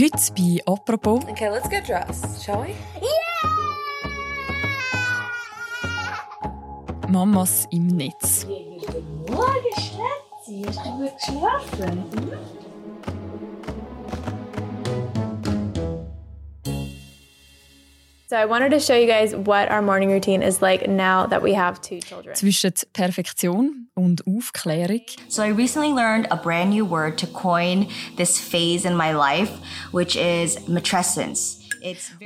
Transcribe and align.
Heute 0.00 0.32
bei 0.36 0.62
«Apropos». 0.64 1.24
Okay, 1.28 1.48
let's 1.50 1.68
get 1.68 1.84
dressed, 1.84 2.44
shall 2.44 2.62
we? 2.62 2.72
Mamas 7.08 7.66
im 7.72 7.88
Netz. 7.88 8.46
Morgen, 9.28 9.74
Schätzi. 9.74 10.62
Hast 10.68 10.86
du 10.86 10.90
gut 10.90 11.16
geschlafen? 11.16 12.04
Zwischen 22.34 22.72
Perfektion 22.92 23.88
und 23.94 24.26
Aufklärung. 24.26 25.00
So 25.28 25.42
I 25.42 25.48
recently 25.48 25.88
learned 25.88 26.30
a 26.30 26.36
brand 26.36 26.70
new 26.70 26.84
word 26.84 27.18
to 27.20 27.26
coin 27.26 27.88
this 28.18 28.38
phase 28.38 28.86
in 28.86 28.94
my 28.94 29.12
life, 29.12 29.50
which 29.92 30.14
is 30.14 30.58
matrescence. 30.68 31.58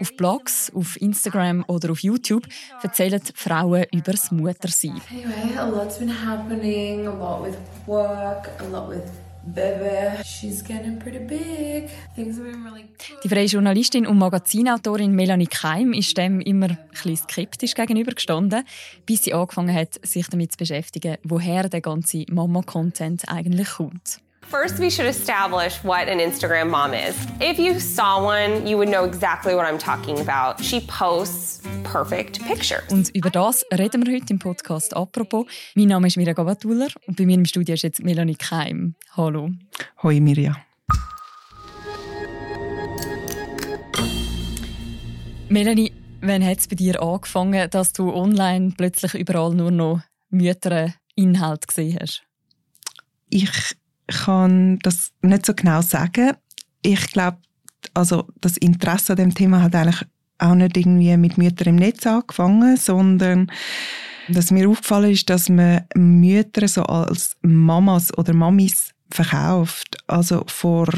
Auf 0.01 0.17
Blogs, 0.17 0.73
auf 0.75 1.01
Instagram 1.01 1.65
oder 1.69 1.93
auf 1.93 2.01
YouTube 2.01 2.49
erzählen 2.83 3.21
Frauen 3.35 3.85
über 3.93 4.13
das 4.13 4.33
Muttersein. 4.33 5.01
Anyway, 5.11 5.57
a 5.57 5.69
lot's 5.69 5.99
been 5.99 6.09
happening, 6.09 7.07
a 7.07 7.13
lot 7.13 7.45
with 7.45 7.57
work, 7.87 8.49
a 8.59 8.65
lot 8.65 8.89
with 8.89 9.05
Die 13.25 13.29
freie 13.29 13.47
Journalistin 13.47 14.07
und 14.07 14.19
Magazinautorin 14.19 15.13
Melanie 15.13 15.47
Keim 15.47 15.93
ist 15.93 16.17
dem 16.17 16.41
immer 16.41 16.69
ein 17.05 17.17
skeptisch 17.17 17.75
gegenübergestanden, 17.75 18.63
bis 19.05 19.25
sie 19.25 19.35
angefangen 19.35 19.75
hat, 19.75 19.99
sich 20.07 20.29
damit 20.29 20.53
zu 20.53 20.59
beschäftigen, 20.59 21.17
woher 21.25 21.69
der 21.69 21.81
ganze 21.81 22.25
Mama-Content 22.31 23.29
eigentlich 23.29 23.69
kommt. 23.71 24.21
First, 24.53 24.79
we 24.79 24.91
should 24.91 25.07
establish 25.07 25.83
what 25.83 26.09
an 26.09 26.19
Instagram 26.19 26.69
mom 26.69 26.93
is. 26.93 27.17
If 27.41 27.59
you 27.59 27.81
saw 27.81 28.23
one, 28.23 28.67
you 28.67 28.77
would 28.77 28.91
know 28.91 29.05
exactly 29.07 29.55
what 29.55 29.65
I'm 29.65 29.79
talking 29.79 30.21
about. 30.21 30.63
She 30.63 30.81
posts 30.81 31.63
perfect 31.85 32.45
pictures. 32.45 32.83
Und 32.91 33.09
über 33.15 33.31
das 33.31 33.65
reden 33.73 34.05
wir 34.05 34.13
heute 34.15 34.35
im 34.35 34.39
Podcast 34.39 34.95
«Apropos». 34.95 35.47
Mein 35.75 35.89
Name 35.89 36.07
ist 36.07 36.19
Mirja 36.19 36.35
Gabatuller 36.35 36.89
und 37.07 37.17
bei 37.17 37.25
mir 37.25 37.37
im 37.37 37.47
Studio 37.47 37.73
ist 37.73 37.83
jetzt 37.83 38.05
Melanie 38.05 38.35
Keim. 38.35 38.95
Hallo. 39.17 39.49
Hoi 40.03 40.21
Mirja. 40.21 40.55
Melanie, 45.49 45.93
wann 46.21 46.45
hat 46.45 46.59
es 46.59 46.69
bei 46.69 46.77
dir 46.77 47.01
angefangen, 47.01 47.71
dass 47.71 47.95
du 47.95 48.13
online 48.13 48.75
plötzlich 48.77 49.15
überall 49.15 49.55
nur 49.55 49.71
noch 49.71 50.03
Mütter-Inhalt 50.29 51.67
gesehen 51.67 51.97
hast? 51.99 52.23
Ich 53.31 53.49
kann 54.07 54.79
das 54.83 55.13
nicht 55.23 55.47
so 55.47 55.55
genau 55.55 55.83
sagen. 55.83 56.33
Ich 56.83 57.13
glaube, 57.13 57.39
also 57.95 58.27
das 58.41 58.57
Interesse 58.57 59.13
an 59.13 59.19
dem 59.19 59.35
Thema 59.35 59.63
hat 59.63 59.75
eigentlich 59.75 60.05
auch 60.39 60.55
nicht 60.55 60.77
irgendwie 60.77 61.17
mit 61.17 61.39
Müttern 61.39 61.69
im 61.69 61.77
Netz 61.77 62.07
angefangen, 62.07 62.77
sondern 62.77 63.51
dass 64.29 64.51
mir 64.51 64.69
aufgefallen 64.69 65.13
ist, 65.13 65.31
dass 65.31 65.49
man 65.49 65.85
Mütter 65.95 66.67
so 66.69 66.83
als 66.85 67.37
Mamas 67.43 68.17
oder 68.17 68.35
Mamis 68.35 68.93
verkauft. 69.11 69.99
Also 70.07 70.45
vor 70.47 70.89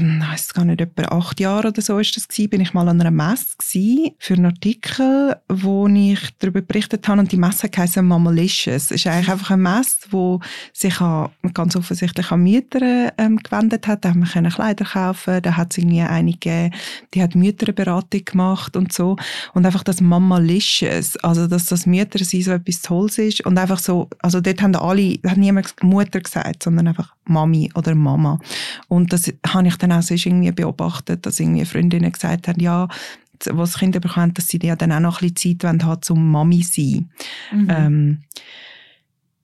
weiß 0.00 0.54
gar 0.54 0.64
nicht, 0.64 0.80
etwa 0.80 1.02
acht 1.16 1.40
Jahre 1.40 1.68
oder 1.68 1.82
so 1.82 1.98
ist 1.98 2.16
das 2.16 2.28
gewesen, 2.28 2.50
bin 2.50 2.60
ich 2.60 2.74
mal 2.74 2.88
an 2.88 3.00
einer 3.00 3.10
Messe 3.10 3.56
gewesen, 3.58 4.14
für 4.18 4.34
einen 4.34 4.46
Artikel, 4.46 5.36
wo 5.48 5.86
ich 5.88 6.20
darüber 6.38 6.62
berichtet 6.62 7.06
habe 7.08 7.20
und 7.20 7.32
die 7.32 7.36
Messe 7.36 7.68
heisst 7.76 7.96
Mamalicious. 7.96 8.84
Es 8.84 8.90
ist 8.90 9.06
eigentlich 9.06 9.30
einfach 9.30 9.50
eine 9.50 9.62
Messe, 9.62 10.06
wo 10.10 10.40
sich 10.72 11.00
an, 11.00 11.30
ganz 11.54 11.76
offensichtlich 11.76 12.30
an 12.30 12.42
Mütter 12.42 13.12
ähm, 13.18 13.36
gewendet 13.36 13.86
hat. 13.86 14.04
Da 14.04 14.10
haben 14.10 14.20
wir 14.20 14.50
Kleider 14.50 14.84
kaufen, 14.84 15.42
da 15.42 15.56
hat 15.56 15.72
es 15.72 15.78
irgendwie 15.78 16.00
einige, 16.00 16.70
die 17.14 17.22
hat 17.22 17.34
Mütterberatung 17.34 18.24
gemacht 18.24 18.76
und 18.76 18.92
so 18.92 19.16
und 19.54 19.66
einfach 19.66 19.82
das 19.82 20.00
Mamalicious, 20.00 21.16
also 21.18 21.46
dass 21.46 21.66
das 21.66 21.86
Mütter 21.86 22.24
sein 22.24 22.42
so 22.42 22.52
etwas 22.52 22.82
Tolles 22.82 23.18
ist 23.18 23.44
und 23.46 23.58
einfach 23.58 23.78
so, 23.78 24.08
also 24.20 24.40
dort 24.40 24.62
haben 24.62 24.74
alle, 24.76 25.18
hat 25.26 25.36
niemand 25.36 25.74
Mutter 25.82 26.20
gesagt, 26.20 26.62
sondern 26.62 26.88
einfach 26.88 27.14
Mami 27.24 27.70
oder 27.74 27.94
Mama 27.94 28.38
und 28.88 29.12
das 29.12 29.32
habe 29.46 29.68
ich 29.68 29.76
dann 29.76 29.85
auch 29.92 30.02
sonst 30.02 30.26
irgendwie 30.26 30.52
beobachtet, 30.52 31.26
dass 31.26 31.40
irgendwie 31.40 31.64
Freundinnen 31.64 32.12
gesagt 32.12 32.48
haben, 32.48 32.60
ja, 32.60 32.88
was 33.50 33.78
Kinder 33.78 34.00
bekommen, 34.00 34.34
dass 34.34 34.48
sie 34.48 34.58
ja 34.62 34.76
dann 34.76 34.92
auch 34.92 35.00
noch 35.00 35.20
ein 35.20 35.32
bisschen 35.32 35.60
Zeit 35.60 35.82
haben, 35.84 36.02
zum 36.02 36.30
Mami 36.30 36.62
sein. 36.62 37.10
Mhm. 37.52 37.68
Ähm, 37.70 38.18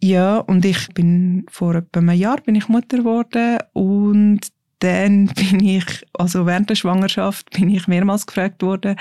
ja, 0.03 0.39
und 0.39 0.65
ich 0.65 0.89
bin 0.95 1.47
vor 1.49 1.77
etwa 1.77 2.01
einem 2.01 2.11
Jahr 2.11 2.41
bin 2.41 2.57
ich 2.57 2.69
Mutter 2.69 2.99
geworden 2.99 3.59
und 3.73 4.41
dann 4.81 5.27
bin 5.37 5.61
ich, 5.61 5.85
also 6.15 6.47
während 6.47 6.71
der 6.71 6.75
Schwangerschaft, 6.75 7.51
bin 7.51 7.71
ich 7.71 7.87
mehrmals 7.87 8.27
gefragt 8.27 8.63
worden, 8.63 8.97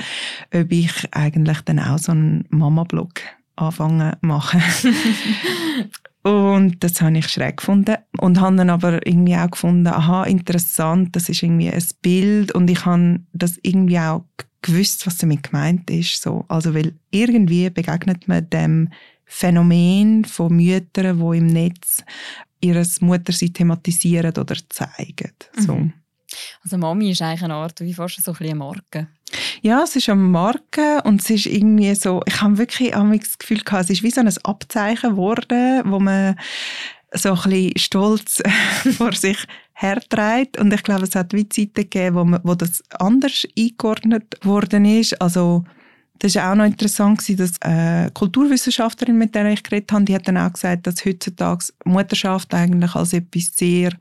ob 0.53 0.71
ich 0.71 0.91
eigentlich 1.11 1.61
dann 1.61 1.79
auch 1.79 1.97
so 1.97 2.11
einen 2.11 2.45
Mama-Blog 2.49 3.21
anfangen 3.55 4.15
machen. 4.21 4.61
Und 6.23 6.83
das 6.83 7.01
habe 7.01 7.17
ich 7.17 7.27
schräg 7.27 7.57
gefunden. 7.57 7.97
Und 8.19 8.39
habe 8.39 8.55
dann 8.55 8.69
aber 8.69 9.05
irgendwie 9.05 9.35
auch 9.35 9.49
gefunden, 9.49 9.87
aha, 9.87 10.23
interessant, 10.25 11.15
das 11.15 11.29
ist 11.29 11.41
irgendwie 11.41 11.69
ein 11.69 11.83
Bild. 12.01 12.51
Und 12.51 12.69
ich 12.69 12.85
habe 12.85 13.21
das 13.33 13.57
irgendwie 13.63 13.99
auch 13.99 14.25
gewusst, 14.61 15.07
was 15.07 15.17
damit 15.17 15.43
gemeint 15.43 15.89
ist. 15.89 16.21
So. 16.21 16.45
Also, 16.47 16.75
weil 16.75 16.93
irgendwie 17.09 17.69
begegnet 17.69 18.27
man 18.27 18.49
dem 18.49 18.89
Phänomen 19.25 20.25
von 20.25 20.55
Müttern, 20.55 21.17
die 21.19 21.37
im 21.37 21.47
Netz 21.47 22.03
ihr 22.59 22.85
Muttersein 22.99 23.53
thematisieren 23.53 24.37
oder 24.37 24.55
zeigen. 24.69 25.31
So. 25.57 25.75
Mhm. 25.75 25.93
Also 26.63 26.77
Mami 26.77 27.11
ist 27.11 27.21
eigentlich 27.21 27.43
eine 27.43 27.55
Art, 27.55 27.79
wie 27.81 27.93
fast 27.93 28.23
so 28.23 28.31
ein 28.31 28.37
bisschen 28.37 28.57
Marke. 28.57 29.07
Ja, 29.63 29.83
es 29.83 29.95
ist 29.95 30.09
eine 30.09 30.19
Marke 30.19 31.01
und 31.03 31.21
es 31.21 31.29
ist 31.29 31.45
irgendwie 31.45 31.93
so, 31.93 32.21
ich 32.25 32.41
habe 32.41 32.57
wirklich 32.57 32.91
das 32.91 33.37
Gefühl 33.37 33.59
gehabt, 33.59 33.83
es 33.83 33.89
ist 33.91 34.03
wie 34.03 34.09
so 34.09 34.21
ein 34.21 34.33
Abzeichen 34.43 35.11
geworden, 35.11 35.83
wo 35.85 35.99
man 35.99 36.35
so 37.13 37.29
ein 37.33 37.35
bisschen 37.35 37.77
stolz 37.77 38.41
vor 38.97 39.11
sich 39.11 39.37
herträgt. 39.73 40.57
Und 40.57 40.73
ich 40.73 40.81
glaube, 40.81 41.03
es 41.03 41.13
hat 41.13 41.33
wie 41.33 41.47
Zeiten 41.47 41.73
gegeben, 41.75 42.15
wo, 42.15 42.25
man, 42.25 42.39
wo 42.43 42.55
das 42.55 42.81
anders 42.97 43.45
eingeordnet 43.57 44.37
worden 44.43 44.85
ist. 44.85 45.21
Also, 45.21 45.63
das 46.17 46.35
war 46.35 46.51
auch 46.51 46.55
noch 46.55 46.65
interessant, 46.65 47.21
dass 47.39 47.61
eine 47.61 48.09
Kulturwissenschaftlerin, 48.13 49.17
mit 49.17 49.35
der 49.35 49.45
ich 49.47 49.61
geredet 49.61 49.91
habe, 49.91 50.05
die 50.05 50.15
hat 50.15 50.27
dann 50.27 50.37
auch 50.37 50.53
gesagt, 50.53 50.87
dass 50.87 51.05
heutzutage 51.05 51.65
Mutterschaft 51.85 52.53
eigentlich 52.53 52.95
als 52.95 53.13
etwas 53.13 53.51
sehr 53.55 53.91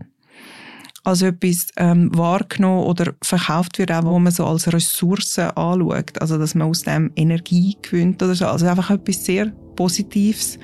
als 1.05 1.22
etwas 1.22 1.69
ähm, 1.77 2.11
wahrgenommen 2.16 2.84
oder 2.84 3.15
verkauft 3.22 3.78
wird, 3.78 3.91
auch 3.93 4.05
wo 4.05 4.19
man 4.19 4.33
so 4.33 4.44
als 4.47 4.72
Ressource 4.72 5.38
anschaut. 5.38 6.21
Also, 6.21 6.38
dass 6.38 6.55
man 6.55 6.69
aus 6.69 6.83
dem 6.83 7.11
Energie 7.16 7.77
gewinnt 7.83 8.22
oder 8.22 8.34
so. 8.34 8.47
Also 8.47 8.66
einfach 8.66 8.91
etwas 8.91 9.25
sehr 9.25 9.47
Positives. 9.77 10.59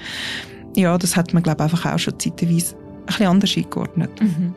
Ja, 0.74 0.98
das 0.98 1.16
hat 1.16 1.32
man, 1.32 1.42
glaube 1.42 1.64
ich, 1.64 1.72
einfach 1.72 1.94
auch 1.94 1.98
schon 1.98 2.18
zeitweise 2.18 2.76
ein 2.76 3.06
bisschen 3.06 3.26
anders 3.26 3.56
eingeordnet. 3.56 4.20
Mhm. 4.20 4.54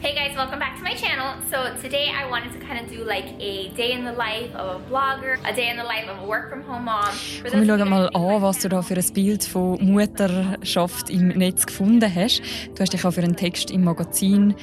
Hey 0.00 0.14
So 1.62 1.68
today 1.80 2.10
I 2.10 2.28
wanted 2.28 2.52
to 2.54 2.58
kind 2.66 2.80
of 2.80 2.90
do 2.90 3.04
like 3.04 3.26
a 3.38 3.68
day 3.76 3.92
in 3.92 4.04
the 4.04 4.12
life 4.12 4.52
of 4.56 4.80
a 4.80 4.90
blogger, 4.90 5.38
a 5.48 5.54
day 5.54 5.70
in 5.70 5.76
the 5.76 5.84
life 5.84 6.08
of 6.08 6.18
a 6.18 6.26
work 6.26 6.50
from 6.50 6.62
home 6.62 6.86
mom. 6.86 7.04
Komm, 7.48 7.60
wir 7.60 7.66
schauen 7.66 7.88
mal 7.88 8.08
an, 8.08 8.42
was 8.42 8.58
du 8.58 8.68
da 8.68 8.82
für 8.82 8.96
ein 8.96 9.14
Bild 9.14 9.44
von 9.44 9.78
Mutterschaft 9.80 11.08
im 11.08 11.28
Netz 11.28 11.64
gefunden 11.64 12.12
hast. 12.12 12.42
Du 12.74 12.80
hast 12.80 12.92
dich 12.92 13.04
auch 13.04 13.12
für 13.12 13.22
einen 13.22 13.36
Text 13.36 13.70
im 13.70 13.84
Magazin 13.84 14.56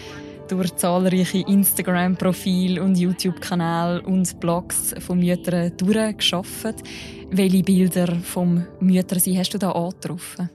durch 0.49 0.75
zahlreiche 0.75 1.39
Instagram-Profile 1.47 2.83
und 2.83 2.97
YouTube-Kanäle 2.97 4.01
und 4.01 4.37
Blogs 4.41 4.93
von 4.99 5.19
Müttern 5.19 5.71
durchgeschafft. 5.77 6.83
Welche 7.29 7.63
Bilder 7.63 8.13
vom 8.23 8.65
Müttersein 8.81 9.37
hast 9.37 9.53
du 9.53 9.57
da 9.57 9.71
angetroffen? 9.71 10.49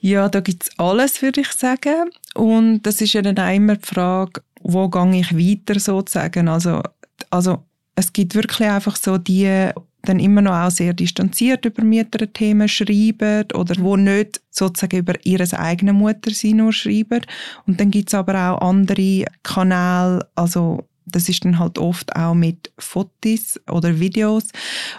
Ja, 0.00 0.28
da 0.28 0.40
gibt's 0.40 0.70
alles, 0.78 1.22
würde 1.22 1.40
ich 1.40 1.52
sagen. 1.52 2.10
Und 2.34 2.82
das 2.82 3.00
ist 3.00 3.12
ja 3.14 3.22
dann 3.22 3.38
auch 3.38 3.54
immer 3.54 3.76
die 3.76 3.86
Frage, 3.86 4.42
wo 4.60 4.88
gehe 4.88 5.20
ich 5.20 5.36
weiter 5.36 5.80
sozusagen. 5.80 6.48
Also, 6.48 6.82
also 7.30 7.64
es 7.94 8.12
gibt 8.12 8.34
wirklich 8.34 8.68
einfach 8.68 8.96
so 8.96 9.18
die, 9.18 9.70
dann 10.02 10.20
immer 10.20 10.42
noch 10.42 10.54
auch 10.54 10.70
sehr 10.70 10.92
distanziert 10.92 11.64
über 11.64 11.82
Mütterthemen 11.82 12.68
schreiben 12.68 13.46
oder 13.54 13.74
wo 13.78 13.96
nicht 13.96 14.40
sozusagen 14.50 14.98
über 14.98 15.14
ihr 15.24 15.40
eigenes 15.58 15.94
Muttersein 15.94 16.58
nur 16.58 16.72
schreiben. 16.72 17.22
Und 17.66 17.80
dann 17.80 17.90
gibt's 17.90 18.14
aber 18.14 18.34
auch 18.34 18.60
andere 18.60 19.24
Kanäle, 19.42 20.26
also 20.34 20.86
das 21.06 21.28
ist 21.28 21.44
dann 21.44 21.58
halt 21.58 21.78
oft 21.78 22.14
auch 22.16 22.34
mit 22.34 22.72
Fotos 22.78 23.60
oder 23.70 23.98
Videos, 24.00 24.48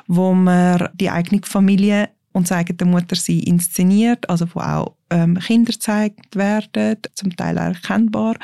wo 0.08 0.34
man 0.34 0.88
die 0.94 1.10
eigene 1.10 1.42
Familie 1.44 2.10
und 2.38 2.50
das 2.50 2.58
eigene 2.58 2.90
Muttersein 2.90 3.40
inszeniert, 3.40 4.30
also 4.30 4.46
wo 4.54 4.60
auch 4.60 4.94
ähm, 5.10 5.40
Kinder 5.40 5.74
gezeigt 5.74 6.36
werden, 6.36 6.98
zum 7.16 7.36
Teil 7.36 7.58
erkennbar. 7.58 8.36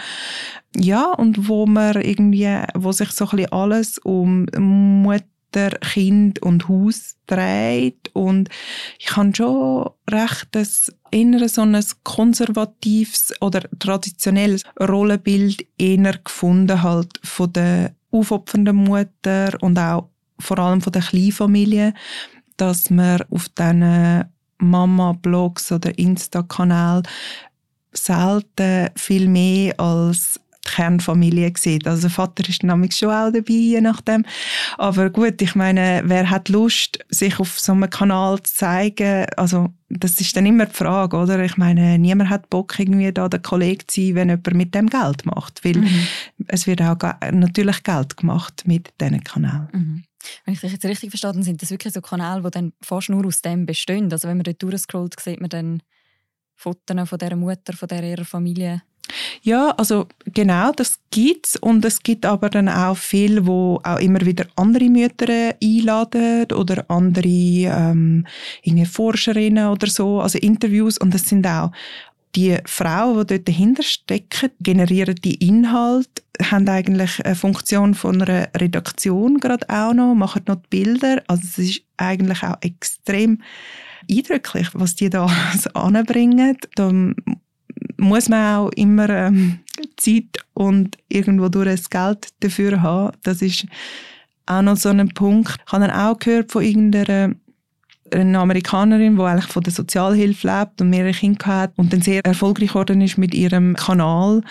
Ja, 0.76 1.12
und 1.12 1.48
wo 1.48 1.66
man 1.66 2.02
irgendwie, 2.02 2.58
wo 2.74 2.92
sich 2.92 3.12
so 3.12 3.26
ein 3.26 3.38
bisschen 3.38 3.52
alles 3.52 3.98
um 4.00 4.46
Mutter, 4.58 5.70
Kind 5.82 6.42
und 6.42 6.68
Haus 6.68 7.18
trägt. 7.28 8.10
Und 8.14 8.50
ich 8.98 9.16
habe 9.16 9.36
schon 9.36 9.90
recht 10.10 10.48
das 10.52 10.92
eher 11.12 11.48
so 11.48 11.62
ein 11.62 11.80
konservatives 12.04 13.34
oder 13.40 13.62
traditionelles 13.78 14.64
Rollenbild 14.80 15.66
eher 15.78 16.18
gefunden 16.18 16.82
halt 16.82 17.20
von 17.24 17.54
der 17.54 17.94
aufopfernden 18.10 18.76
Mutter 18.76 19.52
und 19.62 19.78
auch 19.78 20.10
vor 20.40 20.58
allem 20.60 20.82
von 20.82 20.92
der 20.92 21.04
Kleinfamilie, 21.04 21.94
dass 22.58 22.90
man 22.90 23.22
auf 23.30 23.50
diesen 23.50 24.26
Mama-Blogs 24.58 25.72
oder 25.72 25.98
Insta-Kanal 25.98 27.04
selten 27.92 28.90
viel 28.96 29.28
mehr 29.28 29.80
als 29.80 30.40
die 30.66 30.72
Kernfamilie 30.72 31.52
sieht. 31.58 31.88
Also 31.88 32.04
der 32.04 32.10
Vater 32.10 32.48
ist 32.48 32.64
nämlich 32.64 32.96
schon 32.96 33.10
auch 33.10 33.32
dabei, 33.32 33.54
je 33.54 33.82
nachdem. 33.82 34.26
Aber 34.78 35.10
gut, 35.10 35.42
ich 35.42 35.56
meine, 35.56 36.04
wer 36.06 36.30
hat 36.30 36.50
Lust, 36.50 37.00
sich 37.10 37.40
auf 37.40 37.60
so 37.60 37.74
einem 37.74 37.90
Kanal 37.90 38.42
zu 38.44 38.54
zeigen? 38.56 39.26
Also 39.36 39.74
das 39.90 40.20
ist 40.22 40.36
dann 40.36 40.46
immer 40.46 40.66
die 40.66 40.74
Frage, 40.74 41.18
oder? 41.18 41.44
Ich 41.44 41.58
meine, 41.58 42.00
niemand 42.00 42.30
hat 42.30 42.50
Bock, 42.50 42.80
irgendwie 42.80 43.12
da 43.12 43.28
der 43.28 43.42
Kollege 43.42 43.86
zu 43.88 44.02
sein, 44.02 44.16
wenn 44.16 44.30
jemand 44.30 44.54
mit 44.54 44.74
dem 44.74 44.88
Geld 44.88 45.26
macht. 45.26 45.66
Weil 45.66 45.78
mhm. 45.78 46.08
es 46.48 46.66
wird 46.66 46.82
auch 46.82 46.98
natürlich 47.32 47.84
Geld 47.84 48.18
gemacht 48.18 48.64
mit 48.66 48.94
diesen 49.02 49.24
Kanälen. 49.24 49.68
Mhm. 49.74 50.04
Wenn 50.46 50.54
ich 50.54 50.62
dich 50.62 50.72
jetzt 50.72 50.86
richtig 50.86 51.10
verstehe, 51.10 51.34
dann 51.34 51.44
sind 51.44 51.62
das 51.62 51.72
wirklich 51.72 51.94
so 51.94 52.02
Kanäle, 52.02 52.42
die 52.44 52.52
dann 52.52 52.74
fast 52.82 53.10
nur 53.10 53.26
aus 53.26 53.42
dem 53.42 53.66
bestehen. 53.66 54.12
Also 54.12 54.28
wenn 54.28 54.38
man 54.38 54.44
dort 54.44 54.62
durchscrollt, 54.62 55.20
sieht 55.20 55.42
man 55.42 55.50
dann 55.50 55.84
Fotos 56.56 57.10
von 57.10 57.18
dieser 57.20 57.36
Mutter, 57.36 57.74
von 57.74 57.88
dieser 57.88 58.04
ihrer 58.04 58.26
Familie. 58.26 58.82
Ja, 59.42 59.72
also 59.72 60.08
genau, 60.26 60.72
das 60.72 61.00
gibt's 61.12 61.58
und 61.58 61.84
es 61.84 62.02
gibt 62.02 62.26
aber 62.26 62.50
dann 62.50 62.70
auch 62.70 62.96
viele, 62.96 63.46
wo 63.46 63.82
auch 63.84 64.00
immer 64.00 64.22
wieder 64.22 64.46
andere 64.56 64.90
Mütter 64.90 65.56
einladen 65.62 66.52
oder 66.54 66.90
andere 66.90 67.28
ähm, 67.28 68.26
Forscherinnen 68.90 69.68
oder 69.68 69.88
so, 69.88 70.22
also 70.22 70.40
Interviews 70.40 70.98
und 70.98 71.14
das 71.14 71.28
sind 71.28 71.46
auch 71.46 71.72
die 72.36 72.58
Frauen, 72.66 73.28
die 73.28 73.36
dort 73.36 73.48
dahinter 73.48 73.84
stecken, 73.84 74.52
generieren 74.60 75.16
die 75.16 75.36
Inhalte, 75.36 76.24
haben 76.42 76.68
eigentlich 76.68 77.24
eine 77.24 77.36
Funktion 77.36 77.94
von 77.94 78.22
einer 78.22 78.48
Redaktion 78.58 79.40
gerade 79.40 79.70
auch 79.70 79.94
noch, 79.94 80.16
machen 80.16 80.44
noch 80.48 80.56
die 80.56 80.68
Bilder. 80.70 81.22
Also 81.28 81.44
es 81.46 81.58
ist 81.60 81.82
eigentlich 81.98 82.44
auch 82.44 82.58
extrem 82.62 83.42
eindrücklich, 84.10 84.70
was 84.74 84.96
die 84.96 85.10
da 85.10 85.30
anbringen. 85.74 86.58
Da 86.76 86.92
muss 87.98 88.30
man 88.30 88.56
auch 88.56 88.70
immer 88.72 89.10
ähm, 89.10 89.60
Zeit 89.98 90.40
und 90.54 90.98
irgendwo 91.10 91.50
durch 91.50 91.70
das 91.70 91.90
Geld 91.90 92.30
dafür 92.40 92.82
haben. 92.82 93.16
Das 93.24 93.42
ist 93.42 93.66
auch 94.46 94.62
noch 94.62 94.78
so 94.78 94.90
ein 94.90 95.10
Punkt. 95.10 95.56
Ich 95.66 95.72
habe 95.72 95.88
dann 95.88 95.96
auch 95.96 96.20
gehört 96.20 96.52
von 96.52 96.64
irgendeiner 96.64 97.36
eine 98.14 98.40
Amerikanerin, 98.40 99.16
die 99.16 99.22
eigentlich 99.22 99.52
von 99.52 99.64
der 99.64 99.74
Sozialhilfe 99.74 100.48
lebt 100.48 100.82
und 100.82 100.90
mehrere 100.90 101.14
Kinder 101.14 101.46
hat 101.46 101.74
und 101.76 101.92
dann 101.94 102.02
sehr 102.02 102.26
erfolgreich 102.26 102.70
geworden 102.70 103.02
ist 103.02 103.18
mit 103.18 103.34
ihrem 103.34 103.76
Kanal. 103.76 104.42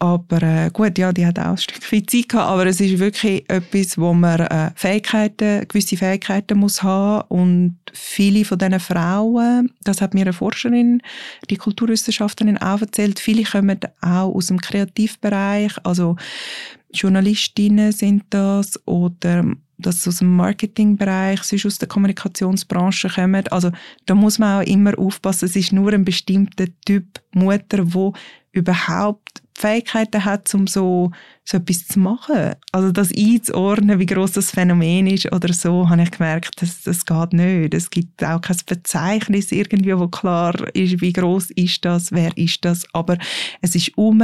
Aber 0.00 0.42
äh, 0.42 0.70
gut, 0.72 0.96
ja, 0.96 1.12
die 1.12 1.26
hat 1.26 1.40
auch 1.40 1.50
ein 1.50 1.56
Stück 1.56 1.82
viel 1.82 2.06
Zeit 2.06 2.28
gehabt, 2.28 2.50
aber 2.50 2.66
es 2.66 2.80
ist 2.80 3.00
wirklich 3.00 3.50
etwas, 3.50 3.98
wo 3.98 4.14
man 4.14 4.40
äh, 4.40 4.70
Fähigkeiten, 4.76 5.66
gewisse 5.66 5.96
Fähigkeiten 5.96 6.56
muss 6.58 6.84
haben 6.84 7.26
und 7.28 7.78
viele 7.92 8.44
von 8.44 8.58
diesen 8.58 8.78
Frauen, 8.78 9.72
das 9.82 10.00
hat 10.00 10.14
mir 10.14 10.22
eine 10.22 10.32
Forscherin, 10.32 11.02
die 11.50 11.56
Kulturwissenschaftlerin 11.56 12.58
auch 12.58 12.80
erzählt, 12.80 13.18
viele 13.18 13.42
kommen 13.42 13.80
auch 14.00 14.32
aus 14.34 14.46
dem 14.46 14.60
Kreativbereich, 14.60 15.72
also 15.82 16.14
Journalistinnen 16.92 17.90
sind 17.90 18.22
das 18.30 18.80
oder 18.86 19.44
dass 19.78 20.02
sie 20.02 20.10
aus 20.10 20.18
dem 20.18 20.36
Marketingbereich, 20.36 21.42
sonst 21.42 21.66
aus 21.66 21.78
der 21.78 21.88
Kommunikationsbranche 21.88 23.08
kommen. 23.08 23.46
Also 23.48 23.70
da 24.06 24.14
muss 24.14 24.38
man 24.38 24.60
auch 24.60 24.66
immer 24.66 24.98
aufpassen, 24.98 25.46
es 25.46 25.56
ist 25.56 25.72
nur 25.72 25.92
ein 25.92 26.04
bestimmter 26.04 26.66
Typ 26.84 27.20
Mutter, 27.32 27.94
wo 27.94 28.12
überhaupt 28.52 29.42
Fähigkeiten 29.58 30.24
hat, 30.24 30.54
um 30.54 30.66
so, 30.66 31.10
so 31.44 31.56
etwas 31.56 31.86
zu 31.86 31.98
machen. 31.98 32.54
Also 32.70 32.92
das 32.92 33.10
einzuordnen, 33.12 33.98
wie 33.98 34.06
groß 34.06 34.32
das 34.32 34.52
Phänomen 34.52 35.08
ist 35.08 35.32
oder 35.32 35.52
so, 35.52 35.88
habe 35.88 36.02
ich 36.02 36.12
gemerkt, 36.12 36.62
das, 36.62 36.82
das 36.82 37.04
geht 37.04 37.32
nicht. 37.32 37.74
Es 37.74 37.90
gibt 37.90 38.22
auch 38.22 38.40
kein 38.40 38.56
Verzeichnis 38.64 39.50
irgendwie, 39.50 39.98
wo 39.98 40.06
klar 40.08 40.54
ist, 40.74 41.00
wie 41.00 41.12
groß 41.12 41.50
ist 41.50 41.84
das, 41.84 42.12
wer 42.12 42.36
ist 42.36 42.64
das. 42.64 42.86
Aber 42.92 43.18
es 43.60 43.74
ist 43.74 43.96
um 43.98 44.22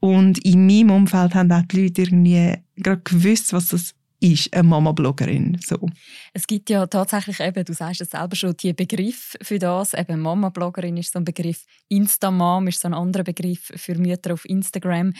und 0.00 0.38
in 0.44 0.66
meinem 0.66 0.90
Umfeld 0.90 1.34
haben 1.34 1.50
auch 1.50 1.62
die 1.62 1.82
Leute 1.82 2.02
irgendwie 2.02 2.54
gerade 2.76 3.02
gewusst, 3.02 3.52
was 3.52 3.68
das 3.68 3.94
ist 4.24 4.54
eine 4.54 4.62
Mama-Bloggerin. 4.62 5.58
So. 5.62 5.86
Es 6.32 6.46
gibt 6.46 6.70
ja 6.70 6.86
tatsächlich 6.86 7.40
eben, 7.40 7.64
du 7.64 7.74
sagst 7.74 8.00
es 8.00 8.10
selber 8.10 8.34
schon, 8.34 8.56
die 8.56 8.72
Begriff 8.72 9.36
für 9.42 9.58
das. 9.58 9.92
Mama-Bloggerin 10.08 10.96
ist 10.96 11.12
so 11.12 11.18
ein 11.18 11.24
Begriff, 11.24 11.64
Insta-Mom 11.88 12.68
ist 12.68 12.80
so 12.80 12.88
ein 12.88 12.94
anderer 12.94 13.24
Begriff 13.24 13.70
für 13.76 13.96
Mütter 13.96 14.32
auf 14.32 14.46
Instagram. 14.46 15.12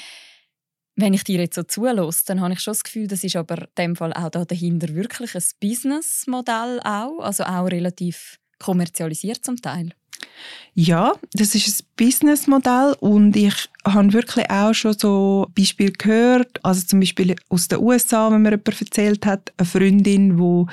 Wenn 0.96 1.12
ich 1.12 1.24
dir 1.24 1.40
jetzt 1.40 1.56
so 1.56 1.64
zulasse, 1.64 2.22
dann 2.26 2.40
habe 2.40 2.54
ich 2.54 2.60
schon 2.60 2.72
das 2.72 2.84
Gefühl, 2.84 3.06
das 3.06 3.24
ist 3.24 3.36
aber 3.36 3.58
in 3.58 3.68
dem 3.76 3.96
Fall 3.96 4.12
auch 4.14 4.30
da 4.30 4.44
dahinter 4.44 4.94
wirklich 4.94 5.34
ein 5.34 5.42
Businessmodell 5.60 6.80
auch, 6.80 7.18
also 7.20 7.44
auch 7.44 7.66
relativ 7.66 8.38
kommerzialisiert 8.58 9.44
zum 9.44 9.56
Teil. 9.56 9.90
Ja, 10.74 11.12
das 11.32 11.54
ist 11.54 11.82
ein 11.82 11.86
Businessmodell 11.96 12.96
und 12.98 13.36
ich 13.36 13.68
habe 13.84 14.12
wirklich 14.12 14.50
auch 14.50 14.74
schon 14.74 14.98
so 14.98 15.46
Beispiele 15.56 15.92
gehört, 15.92 16.58
also 16.64 16.84
zum 16.84 17.00
Beispiel 17.00 17.36
aus 17.48 17.68
den 17.68 17.78
USA, 17.78 18.30
wenn 18.30 18.42
mir 18.42 18.50
jemand 18.50 18.80
erzählt 18.80 19.24
hat, 19.24 19.52
eine 19.56 19.66
Freundin, 19.66 20.36
die 20.36 20.66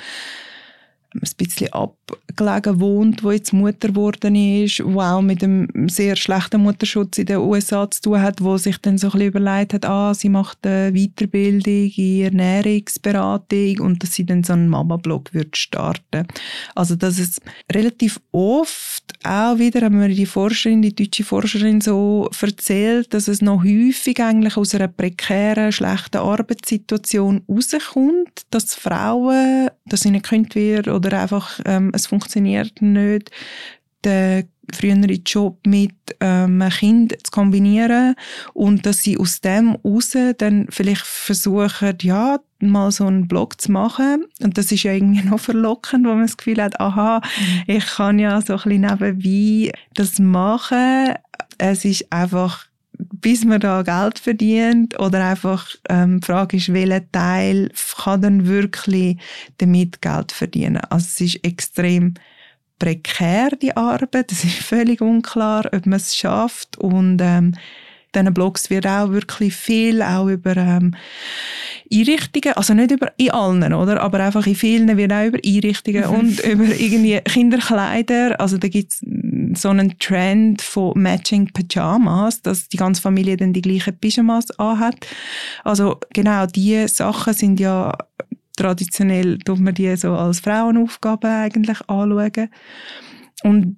ein 1.14 1.30
bisschen 1.38 1.74
abgelegen 1.74 2.80
wohnt, 2.80 3.24
wo 3.24 3.32
jetzt 3.32 3.54
Mutter 3.54 3.90
geworden 3.90 4.36
ist, 4.36 4.82
wo 4.84 5.02
auch 5.02 5.22
mit 5.22 5.44
einem 5.44 5.90
sehr 5.90 6.16
schlechten 6.16 6.62
Mutterschutz 6.62 7.18
in 7.18 7.26
den 7.26 7.38
USA 7.38 7.90
zu 7.90 8.02
tun 8.02 8.22
hat, 8.22 8.42
wo 8.42 8.58
sich 8.58 8.78
dann 8.78 8.98
so 8.98 9.08
ein 9.08 9.12
bisschen 9.12 9.28
überlegt 9.28 9.74
hat, 9.74 9.86
ah, 9.86 10.14
sie 10.14 10.30
macht 10.30 10.66
eine 10.66 10.94
Weiterbildung 10.94 11.92
in 11.96 12.22
Ernährungsberatung 12.24 13.80
und 13.80 14.04
dass 14.04 14.14
sie 14.14 14.26
dann 14.26 14.44
so 14.44 14.54
einen 14.54 14.70
Mama-Blog 14.70 15.34
wird 15.34 15.58
starten. 15.58 16.28
Also 16.76 16.96
dass 16.96 17.20
es 17.20 17.42
relativ 17.72 18.20
oft 18.32 19.04
auch 19.24 19.60
wieder, 19.60 19.82
haben 19.82 20.00
mir 20.00 20.10
die 20.10 20.26
Forscherin, 20.26 20.82
die 20.82 20.96
deutsche 20.96 21.24
Forscherin 21.24 21.82
so 21.82 22.30
erzählt, 22.42 23.14
dass 23.14 23.28
es 23.28 23.42
noch 23.42 23.64
häufig 23.64 24.22
eigentlich 24.22 24.58
aus 24.58 24.74
einer 24.74 24.88
prekären, 24.88 25.72
schlechten 25.72 26.18
Arbeitssituation 26.18 27.42
rauskommt, 27.48 28.44
dass 28.50 28.76
Frauen, 28.76 29.70
dass 29.86 30.06
ihnen 30.06 30.22
gekündigt 30.22 30.56
wird 30.56 30.88
oder 31.06 31.22
einfach 31.22 31.60
ähm, 31.66 31.92
es 31.94 32.08
funktioniert 32.08 32.82
nicht, 32.82 33.32
den 34.04 34.48
früheren 34.74 35.04
Job 35.26 35.60
mit 35.66 35.94
ähm, 36.20 36.62
einem 36.62 36.72
Kind 36.72 37.14
zu 37.24 37.32
kombinieren 37.32 38.16
und 38.54 38.86
dass 38.86 39.04
sie 39.04 39.18
aus 39.18 39.42
dem 39.42 39.78
raus 39.84 40.16
dann 40.38 40.68
vielleicht 40.70 41.06
versuchen, 41.06 41.98
ja, 42.02 42.40
mal 42.60 42.92
so 42.92 43.06
einen 43.06 43.28
Blog 43.28 43.60
zu 43.60 43.72
machen 43.72 44.26
und 44.42 44.58
das 44.58 44.72
ist 44.72 44.84
ja 44.84 44.94
irgendwie 44.94 45.24
noch 45.28 45.40
verlockend, 45.40 46.06
wo 46.06 46.10
man 46.10 46.22
das 46.22 46.38
Gefühl 46.38 46.62
hat, 46.62 46.80
aha, 46.80 47.22
mhm. 47.22 47.76
ich 47.76 47.86
kann 47.86 48.20
ja 48.20 48.42
so 48.42 48.54
ein 48.54 48.60
bisschen 48.64 48.82
nebenbei 48.82 49.72
das 49.94 50.20
machen. 50.20 51.16
Es 51.58 51.86
ist 51.86 52.12
einfach 52.12 52.71
bis 53.14 53.46
man 53.46 53.60
da 53.60 53.82
Geld 53.82 54.20
verdient 54.20 55.00
oder 55.00 55.26
einfach 55.26 55.68
ähm, 55.90 56.20
die 56.20 56.26
Frage 56.26 56.58
ist, 56.58 56.74
welcher 56.74 57.10
Teil 57.12 57.72
kann 57.98 58.22
dann 58.22 58.48
wirklich 58.48 59.18
damit 59.58 60.02
Geld 60.02 60.32
verdienen. 60.32 60.78
Also 60.90 61.08
es 61.08 61.22
ist 61.22 61.44
extrem 61.46 62.16
prekär, 62.80 63.50
die 63.62 63.78
Arbeit. 63.78 64.32
Es 64.32 64.44
ist 64.44 64.58
völlig 64.58 65.02
unklar, 65.02 65.66
ob 65.72 65.86
man 65.86 65.98
es 65.98 66.16
schafft 66.16 66.78
und 66.78 67.20
ähm, 67.22 67.56
diesen 68.16 68.34
Blogs 68.34 68.70
wird 68.70 68.88
auch 68.88 69.12
wirklich 69.12 69.56
viel 69.56 70.02
auch 70.02 70.28
über 70.28 70.56
ähm, 70.58 70.96
Einrichtungen, 71.92 72.56
also 72.56 72.74
nicht 72.74 72.92
über 72.92 73.12
in 73.18 73.32
allen, 73.32 73.74
oder? 73.74 74.02
Aber 74.02 74.20
einfach 74.20 74.46
in 74.48 74.56
vielen 74.56 74.98
wird 74.98 75.12
auch 75.12 75.26
über 75.26 75.40
Einrichtungen 75.46 76.04
mhm. 76.04 76.16
und 76.16 76.40
über 76.40 76.64
irgendwie 76.64 77.20
Kinderkleider. 77.22 78.40
Also 78.40 78.58
da 78.58 78.68
gibt 78.68 78.94
es 78.94 79.02
so 79.62 79.70
einen 79.70 79.98
Trend 80.00 80.62
von 80.62 80.94
Matching 80.96 81.52
Pyjamas, 81.52 82.42
dass 82.42 82.70
die 82.70 82.78
ganze 82.78 83.02
Familie 83.02 83.38
dann 83.38 83.54
die 83.54 83.62
gleichen 83.62 83.98
Pyjamas 83.98 84.52
anhat. 84.60 84.96
Also 85.64 86.00
genau, 86.14 86.46
diese 86.46 86.88
Sachen 86.88 87.34
sind 87.34 87.60
ja 87.60 87.94
traditionell, 88.56 89.38
tut 89.40 89.60
man 89.60 89.74
die 89.74 89.96
so 89.96 90.14
als 90.14 90.40
Frauenaufgabe 90.40 91.28
eigentlich 91.28 91.80
anschauen. 91.88 92.50
Und 93.44 93.78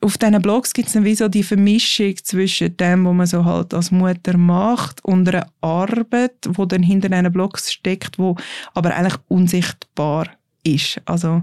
auf 0.00 0.18
diesen 0.18 0.42
Blogs 0.42 0.74
gibt 0.74 0.88
es 0.88 0.94
dann 0.94 1.04
wie 1.04 1.14
so 1.14 1.28
die 1.28 1.42
Vermischung 1.42 2.16
zwischen 2.22 2.76
dem, 2.76 3.06
was 3.06 3.14
man 3.14 3.26
so 3.26 3.44
halt 3.44 3.72
als 3.72 3.90
Mutter 3.90 4.36
macht 4.36 5.02
und 5.04 5.28
einer 5.28 5.46
Arbeit, 5.62 6.34
die 6.46 6.68
dann 6.68 6.82
hinter 6.82 7.08
diesen 7.08 7.32
Blogs 7.32 7.72
steckt, 7.72 8.18
wo 8.18 8.36
aber 8.74 8.94
eigentlich 8.94 9.18
unsichtbar 9.28 10.28
ist. 10.64 11.00
Also 11.06 11.42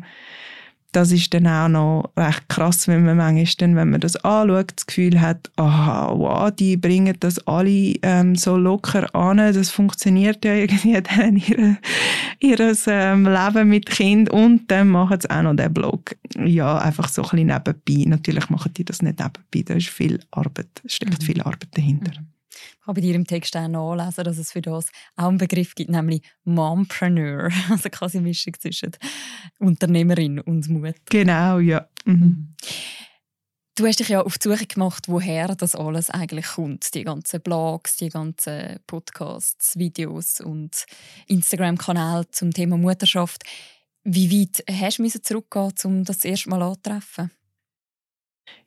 das 0.98 1.12
ist 1.12 1.32
dann 1.32 1.46
auch 1.46 1.68
noch 1.68 2.12
recht 2.18 2.50
krass, 2.50 2.88
wenn 2.88 3.06
man 3.06 3.18
manchmal 3.18 3.46
dann, 3.60 3.76
wenn 3.76 3.92
man 3.92 4.02
das 4.02 4.16
anschaut, 4.16 4.74
das 4.76 4.88
Gefühl 4.88 5.22
hat, 5.22 5.52
aha, 5.56 6.12
wow, 6.18 6.50
die 6.50 6.76
bringen 6.76 7.16
das 7.20 7.38
alle 7.46 7.94
ähm, 8.02 8.36
so 8.36 8.58
locker 8.58 9.14
an, 9.14 9.38
das 9.38 9.70
funktioniert 9.70 10.44
ja 10.44 10.56
irgendwie 10.56 11.00
dann 11.16 11.36
ihre, 11.38 11.78
ihres 12.40 12.86
ähm, 12.88 13.26
Leben 13.26 13.70
mit 13.70 13.86
Kind 13.86 14.32
und 14.32 14.72
dann 14.72 14.88
machen 14.88 15.22
sie 15.22 15.30
auch 15.30 15.44
noch 15.44 15.56
den 15.56 15.72
Blog. 15.72 16.16
Ja, 16.36 16.80
einfach 16.80 17.10
so 17.10 17.22
ein 17.22 17.30
bisschen 17.30 17.48
nebenbei. 17.48 18.10
Natürlich 18.10 18.50
machen 18.50 18.74
die 18.76 18.84
das 18.84 19.04
nicht 19.04 19.20
nebenbei, 19.20 19.62
da 19.64 19.76
ist 19.76 19.90
viel 19.90 20.20
Arbeit, 20.32 20.82
steckt 20.88 21.22
mhm. 21.22 21.26
viel 21.26 21.42
Arbeit 21.44 21.70
dahinter. 21.76 22.20
Mhm. 22.20 22.37
Ich 22.80 22.88
habe 22.88 22.96
bei 22.96 23.02
dir 23.02 23.16
im 23.16 23.26
Text 23.26 23.56
auch 23.56 23.68
nachlesen, 23.68 24.24
dass 24.24 24.38
es 24.38 24.52
für 24.52 24.62
das 24.62 24.88
auch 25.16 25.28
einen 25.28 25.38
Begriff 25.38 25.76
gibt, 25.76 25.90
nämlich 25.90 26.22
Mompreneur. 26.44 27.50
Also 27.70 27.90
quasi 27.90 28.18
eine 28.18 28.28
Mischung 28.28 28.54
zwischen 28.60 28.92
Unternehmerin 29.60 30.40
und 30.40 30.68
Mutter. 30.70 30.94
Genau, 31.10 31.60
ja. 31.60 31.88
Mhm. 32.06 32.56
Du 33.78 33.86
hast 33.86 34.00
dich 34.00 34.10
ja 34.10 34.22
auf 34.22 34.40
die 34.40 34.50
Suche 34.50 34.66
gemacht, 34.66 35.04
woher 35.08 35.54
das 35.56 35.76
alles 35.76 36.10
eigentlich 36.10 36.48
kommt. 36.48 36.96
Die 36.96 37.04
ganzen 37.04 37.42
Blogs, 37.42 37.98
die 37.98 38.10
ganzen 38.10 38.80
Podcasts, 38.88 39.78
Videos 39.78 40.42
und 40.42 40.86
Instagram-Kanäle 41.28 42.28
zum 42.32 42.52
Thema 42.52 42.78
Mutterschaft. 42.78 43.44
Wie 44.04 44.32
weit 44.32 44.64
hast 44.68 44.98
du 44.98 45.22
zurückgehen, 45.22 45.74
um 45.84 46.04
das 46.06 46.26
erste 46.26 46.50
Mal 46.50 46.64
anzutreffen? 46.64 47.30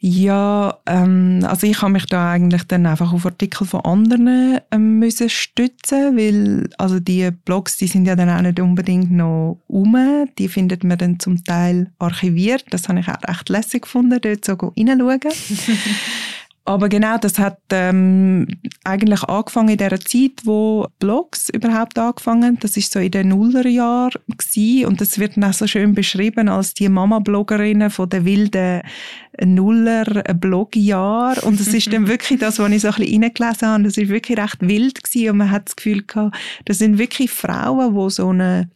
Ja, 0.03 0.79
ähm, 0.87 1.41
also 1.47 1.67
ich 1.67 1.83
habe 1.83 1.93
mich 1.93 2.07
da 2.07 2.33
eigentlich 2.33 2.65
dann 2.65 2.87
einfach 2.87 3.13
auf 3.13 3.27
Artikel 3.27 3.67
von 3.67 3.83
anderen 3.83 4.59
ähm, 4.71 4.99
müssen 4.99 5.29
stützen, 5.29 6.17
weil 6.17 6.71
also 6.79 7.01
die 7.01 7.31
Blogs, 7.31 7.77
die 7.77 7.87
sind 7.87 8.07
ja 8.07 8.17
dann 8.17 8.31
auch 8.31 8.41
nicht 8.41 8.61
unbedingt 8.61 9.11
noch 9.11 9.59
um, 9.69 9.97
die 10.39 10.49
findet 10.49 10.85
man 10.85 10.97
dann 10.97 11.21
zum 11.21 11.45
Teil 11.45 11.93
archiviert. 11.99 12.65
Das 12.71 12.89
habe 12.89 13.01
ich 13.01 13.09
auch 13.09 13.29
recht 13.29 13.51
lässig 13.51 13.83
gefunden, 13.83 14.19
dort 14.23 14.45
so 14.45 14.55
reinschauen. 14.55 15.21
Aber 16.65 16.89
genau, 16.89 17.17
das 17.19 17.39
hat 17.39 17.59
ähm, 17.71 18.47
eigentlich 18.85 19.23
angefangen 19.25 19.71
in 19.71 19.79
der 19.79 19.99
Zeit, 19.99 20.45
wo 20.45 20.87
Blogs 20.99 21.49
überhaupt 21.49 21.99
angefangen. 21.99 22.59
Das 22.61 22.77
ist 22.77 22.93
so 22.93 23.01
in 23.01 23.11
den 23.11 23.29
Nullerjahren 23.29 24.21
und 24.87 25.01
das 25.01 25.19
wird 25.19 25.37
dann 25.37 25.45
auch 25.45 25.55
so 25.55 25.67
schön 25.67 25.95
beschrieben 25.95 26.49
als 26.49 26.75
die 26.75 26.89
Mama-Bloggerinnen 26.89 27.91
von 27.91 28.09
den 28.09 28.25
wilden 28.25 28.83
Nuller-Blogjahr. 29.43 31.43
Und 31.45 31.61
es 31.61 31.73
ist 31.73 31.93
dann 31.93 32.09
wirklich 32.09 32.41
das, 32.41 32.59
was 32.59 32.71
ich 32.71 32.83
so 32.83 32.89
ein 32.89 32.95
bisschen 32.95 33.23
reingelesen 33.23 33.69
habe, 33.69 33.83
das 33.85 33.97
ist 33.97 34.09
wirklich 34.09 34.39
recht 34.39 34.59
wild 34.61 35.03
gewesen 35.03 35.31
und 35.31 35.37
man 35.39 35.51
hat 35.51 35.69
das 35.69 35.77
Gefühl 35.77 36.03
gehabt, 36.03 36.37
das 36.67 36.79
sind 36.79 36.99
wirklich 36.99 37.31
Frauen, 37.31 37.95
die 37.95 38.11
so 38.11 38.29
eine, 38.29 38.69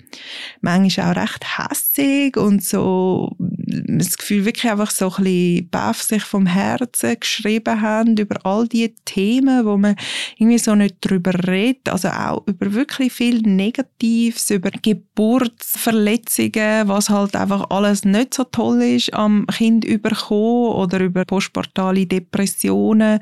manchmal 0.61 1.13
auch 1.13 1.23
recht 1.23 1.59
hässig 1.59 2.37
und 2.37 2.65
so, 2.65 3.37
das 3.39 4.17
Gefühl 4.17 4.45
wirklich 4.45 4.71
einfach 4.71 4.91
so 4.91 5.13
ein 5.17 5.25
bisschen 5.25 5.69
baff 5.71 6.03
sich 6.03 6.23
vom 6.23 6.47
Herzen 6.47 7.19
geschrieben 7.19 7.74
haben 7.81 8.17
über 8.17 8.37
all 8.45 8.69
die 8.69 8.95
Themen, 9.05 9.65
wo 9.65 9.77
man 9.77 9.97
irgendwie 10.37 10.59
so 10.59 10.75
nicht 10.75 10.97
drüber 11.01 11.33
redet, 11.47 11.89
also 11.89 12.09
auch 12.09 12.43
über 12.47 12.73
wirklich 12.73 13.13
viel 13.13 13.41
Negatives, 13.41 14.51
über 14.51 14.71
Geburtsverletzungen, 14.71 16.89
was 16.89 17.11
halt 17.11 17.37
einfach 17.37 17.71
alles 17.71 18.05
nicht 18.05 18.35
so 18.35 18.45
toll 18.45 18.83
ist 18.83 19.13
am 19.15 19.47
Kind 19.47 19.85
überkommen 19.85 20.75
oder 20.75 21.01
über 21.01 21.25
postportale 21.25 22.07
Depressionen. 22.07 23.21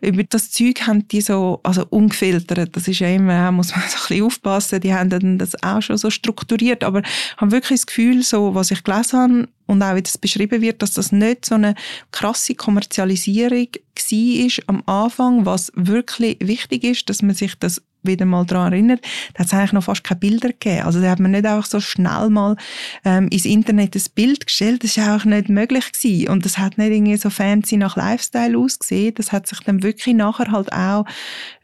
Über 0.00 0.24
das 0.24 0.50
Zeug 0.50 0.86
haben 0.86 1.06
die 1.08 1.20
so, 1.20 1.60
also 1.62 1.84
ungefiltert, 1.90 2.76
das 2.76 2.88
ist 2.88 3.00
ja 3.00 3.08
immer, 3.08 3.52
muss 3.62 3.70
man 3.70 3.82
so 3.88 3.96
ein 3.96 4.08
bisschen 4.08 4.24
aufpassen, 4.24 4.80
die 4.80 4.94
haben 4.94 5.10
dann 5.10 5.38
das 5.38 5.62
auch 5.62 5.82
schon 5.82 5.96
so 5.96 6.10
strukturiert, 6.10 6.84
aber 6.84 7.02
haben 7.36 7.52
wirklich 7.52 7.80
das 7.80 7.86
Gefühl, 7.86 8.22
so, 8.22 8.54
was 8.54 8.70
ich 8.70 8.84
gelesen 8.84 9.18
habe, 9.18 9.48
und 9.72 9.82
auch 9.82 9.96
wie 9.96 10.02
das 10.02 10.18
beschrieben 10.18 10.62
wird, 10.62 10.82
dass 10.82 10.92
das 10.92 11.12
nicht 11.12 11.44
so 11.44 11.56
eine 11.56 11.74
krasse 12.10 12.54
Kommerzialisierung 12.54 13.68
war 13.72 14.48
am 14.66 14.82
Anfang, 14.86 15.46
was 15.46 15.72
wirklich 15.74 16.38
wichtig 16.40 16.84
ist, 16.84 17.08
dass 17.08 17.22
man 17.22 17.34
sich 17.34 17.58
das 17.58 17.82
wieder 18.02 18.26
mal 18.26 18.44
daran 18.44 18.72
erinnert, 18.72 19.00
da 19.34 19.40
hat 19.40 19.46
es 19.46 19.54
eigentlich 19.54 19.72
noch 19.72 19.84
fast 19.84 20.04
keine 20.04 20.20
Bilder 20.20 20.48
gegeben. 20.48 20.82
Also 20.82 21.00
da 21.00 21.10
hat 21.10 21.20
man 21.20 21.30
nicht 21.32 21.46
einfach 21.46 21.66
so 21.66 21.80
schnell 21.80 22.30
mal 22.30 22.56
ähm, 23.04 23.28
ins 23.28 23.44
Internet 23.44 23.94
ein 23.94 24.02
Bild 24.14 24.46
gestellt. 24.46 24.84
Das 24.84 24.96
war 24.96 25.16
auch 25.16 25.24
nicht 25.24 25.48
möglich 25.48 25.92
gewesen. 25.92 26.28
Und 26.28 26.44
das 26.44 26.58
hat 26.58 26.78
nicht 26.78 26.90
irgendwie 26.90 27.16
so 27.16 27.30
fancy 27.30 27.76
nach 27.76 27.96
Lifestyle 27.96 28.58
ausgesehen. 28.58 29.14
Das 29.14 29.32
hat 29.32 29.46
sich 29.46 29.60
dann 29.60 29.82
wirklich 29.82 30.14
nachher 30.14 30.50
halt 30.50 30.72
auch 30.72 31.04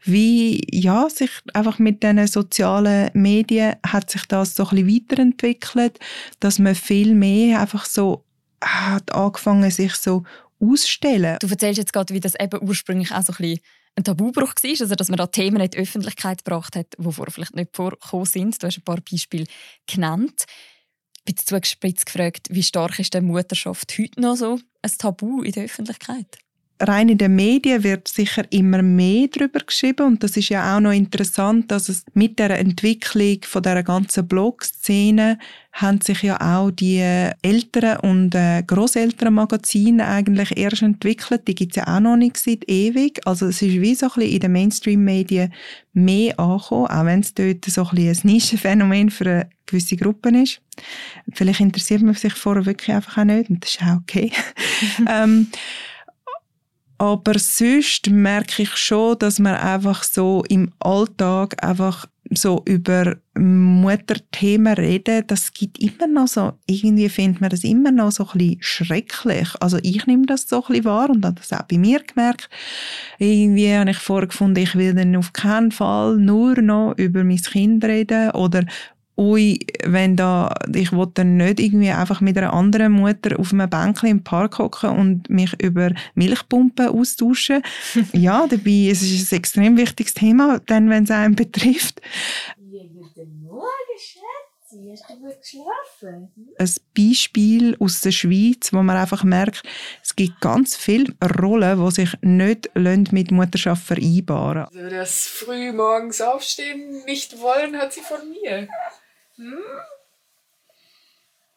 wie, 0.03 0.65
ja, 0.71 1.09
sich 1.09 1.31
einfach 1.53 1.79
mit 1.79 2.03
diesen 2.03 2.25
sozialen 2.27 3.09
Medien 3.13 3.75
hat 3.85 4.09
sich 4.09 4.25
das 4.25 4.55
so 4.55 4.67
ein 4.69 4.85
bisschen 4.85 5.09
weiterentwickelt, 5.09 5.99
dass 6.39 6.59
man 6.59 6.75
viel 6.75 7.15
mehr 7.15 7.59
einfach 7.59 7.85
so 7.85 8.23
hat 8.61 9.13
angefangen, 9.13 9.69
sich 9.71 9.95
so 9.95 10.23
ausstellen. 10.59 11.37
Du 11.39 11.47
erzählst 11.47 11.77
jetzt 11.77 11.93
gerade, 11.93 12.13
wie 12.13 12.19
das 12.19 12.33
eben 12.39 12.67
ursprünglich 12.67 13.11
auch 13.11 13.21
so 13.21 13.33
ein 13.33 13.37
bisschen 13.37 13.59
ein 13.99 14.03
Tabubruch 14.03 14.53
war, 14.61 14.69
also 14.69 14.95
dass 14.95 15.09
man 15.09 15.17
da 15.17 15.27
Themen 15.27 15.61
in 15.61 15.69
die 15.69 15.77
Öffentlichkeit 15.77 16.43
gebracht 16.43 16.75
hat, 16.75 16.95
die 16.97 17.11
vorher 17.11 17.31
vielleicht 17.31 17.55
nicht 17.55 17.75
vorgekommen 17.75 18.25
sind. 18.25 18.61
Du 18.61 18.67
hast 18.67 18.77
ein 18.77 18.83
paar 18.83 19.01
Beispiele 19.01 19.45
genannt. 19.87 20.45
Ich 21.17 21.35
bin 21.35 21.37
zugespitzt 21.37 22.05
gefragt, 22.05 22.47
wie 22.49 22.63
stark 22.63 22.97
ist 22.99 23.13
denn 23.13 23.25
Mutterschaft 23.25 23.97
heute 23.99 24.19
noch 24.19 24.35
so 24.35 24.59
ein 24.81 24.91
Tabu 24.97 25.43
in 25.43 25.51
der 25.51 25.65
Öffentlichkeit? 25.65 26.37
Rein 26.79 27.09
in 27.09 27.17
den 27.17 27.35
Medien 27.35 27.83
wird 27.83 28.07
sicher 28.07 28.43
immer 28.51 28.81
mehr 28.81 29.27
darüber 29.27 29.59
geschrieben 29.59 30.07
und 30.07 30.23
das 30.23 30.37
ist 30.37 30.49
ja 30.49 30.75
auch 30.75 30.79
noch 30.79 30.91
interessant, 30.91 31.71
dass 31.71 31.89
es 31.89 32.05
mit 32.13 32.39
der 32.39 32.57
Entwicklung 32.57 33.39
von 33.43 33.63
der 33.63 33.83
ganzen 33.83 34.27
Blog-Szene 34.27 35.37
haben 35.73 36.01
sich 36.01 36.23
ja 36.23 36.39
auch 36.41 36.71
die 36.71 36.99
älteren 37.41 37.97
und 37.99 38.35
äh, 38.35 38.63
Magazine 39.29 40.07
eigentlich 40.07 40.57
erst 40.57 40.81
entwickelt. 40.81 41.47
Die 41.47 41.55
gibt 41.55 41.77
es 41.77 41.85
ja 41.85 41.95
auch 41.95 41.99
noch 41.99 42.17
nicht 42.17 42.37
seit 42.37 42.69
ewig. 42.69 43.25
Also 43.25 43.47
es 43.47 43.61
ist 43.61 43.79
wie 43.81 43.95
so 43.95 44.07
ein 44.07 44.11
bisschen 44.15 44.33
in 44.33 44.39
den 44.39 44.51
Mainstream-Medien 44.51 45.53
mehr 45.93 46.39
angekommen, 46.39 46.87
auch 46.87 47.05
wenn 47.05 47.19
es 47.19 47.33
dort 47.33 47.65
so 47.65 47.83
ein, 47.83 47.95
bisschen 47.95 48.29
ein 48.29 48.33
Nischenphänomen 48.33 49.09
für 49.09 49.25
eine 49.25 49.49
gewisse 49.65 49.95
Gruppe 49.95 50.29
ist. 50.41 50.61
Vielleicht 51.33 51.59
interessiert 51.59 52.01
man 52.01 52.15
sich 52.15 52.33
vorher 52.33 52.65
wirklich 52.65 52.95
einfach 52.95 53.19
auch 53.19 53.25
nicht 53.25 53.49
und 53.49 53.63
das 53.63 53.71
ist 53.71 53.83
auch 53.83 53.97
okay. 53.97 54.31
ähm, 55.07 55.47
aber 56.99 57.39
sonst 57.39 58.09
merke 58.09 58.63
ich 58.63 58.75
schon, 58.75 59.17
dass 59.17 59.39
man 59.39 59.55
einfach 59.55 60.03
so 60.03 60.43
im 60.49 60.71
Alltag 60.79 61.63
einfach 61.63 62.05
so 62.31 62.61
über 62.65 63.15
Mutterthemen 63.35 64.73
reden, 64.73 65.23
das 65.25 65.51
gibt 65.53 65.79
immer 65.79 66.07
noch 66.07 66.27
so, 66.27 66.53
irgendwie 66.67 67.09
findet 67.09 67.41
man 67.41 67.49
das 67.49 67.63
immer 67.63 67.91
noch 67.91 68.11
so 68.11 68.27
ein 68.27 68.37
bisschen 68.37 68.57
schrecklich. 68.59 69.49
Also 69.59 69.79
ich 69.81 70.05
nehme 70.05 70.25
das 70.25 70.47
so 70.47 70.57
ein 70.57 70.67
bisschen 70.67 70.85
wahr 70.85 71.09
und 71.09 71.25
habe 71.25 71.39
das 71.39 71.53
auch 71.53 71.63
bei 71.63 71.77
mir 71.77 72.01
gemerkt. 72.03 72.49
Irgendwie 73.17 73.73
habe 73.73 73.91
ich 73.91 73.97
vorgefunden, 73.97 74.61
ich 74.61 74.75
will 74.75 74.93
dann 74.93 75.15
auf 75.15 75.33
keinen 75.33 75.71
Fall 75.71 76.17
nur 76.17 76.61
noch 76.61 76.93
über 76.97 77.23
mein 77.23 77.37
Kind 77.37 77.83
reden 77.83 78.31
oder 78.31 78.65
ui, 79.19 79.59
wenn 79.83 80.15
da, 80.15 80.55
ich 80.73 80.93
will 80.93 81.07
dann 81.13 81.35
nicht 81.35 81.59
irgendwie 81.59 81.89
einfach 81.89 82.21
mit 82.21 82.37
einer 82.37 82.53
anderen 82.53 82.93
Mutter 82.93 83.37
auf 83.37 83.51
einem 83.51 83.69
Bänkchen 83.69 84.09
im 84.09 84.23
Park 84.23 84.59
hocken 84.59 84.91
und 84.91 85.29
mich 85.29 85.61
über 85.61 85.91
Milchpumpen 86.15 86.87
austauschen. 86.87 87.61
ja, 88.13 88.47
dabei 88.47 88.89
es 88.89 89.01
ist 89.01 89.21
es 89.21 89.33
ein 89.33 89.39
extrem 89.39 89.77
wichtiges 89.77 90.13
Thema, 90.13 90.61
dann, 90.67 90.89
wenn 90.89 91.03
es 91.03 91.11
einen 91.11 91.35
betrifft. 91.35 92.01
Guten 92.57 93.41
Morgen, 93.43 93.97
Schätze. 93.97 94.89
Hast 94.89 95.09
du 95.09 95.17
gut 95.17 95.35
geschlafen? 95.41 96.31
Ein 96.57 96.75
Beispiel 96.97 97.75
aus 97.79 97.99
der 97.99 98.11
Schweiz, 98.11 98.71
wo 98.71 98.81
man 98.81 98.95
einfach 98.95 99.25
merkt, 99.25 99.63
es 100.01 100.15
gibt 100.15 100.39
ganz 100.39 100.77
viele 100.77 101.13
Rollen, 101.41 101.83
die 101.83 101.91
sich 101.91 102.13
nicht 102.21 103.11
mit 103.11 103.31
Mutterschaft 103.31 103.85
vereinbaren 103.85 104.65
Also 104.73 104.89
das 104.89 105.27
früh 105.27 105.73
morgens 105.73 106.21
aufstehen 106.21 107.03
nicht 107.05 107.41
wollen, 107.41 107.77
hat 107.77 107.91
sie 107.91 108.01
von 108.01 108.29
mir. 108.29 108.69
Hm? 109.39 109.57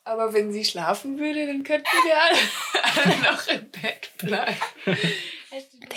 Aber 0.04 0.32
wenn 0.32 0.52
sie 0.52 0.64
schlafen 0.64 1.18
würde, 1.18 1.46
dann 1.46 1.64
könnten 1.64 1.84
wir 1.84 2.16
alle, 2.22 3.12
alle 3.12 3.22
noch 3.22 3.46
im 3.48 3.70
Bett 3.70 4.10
bleiben. 4.18 4.56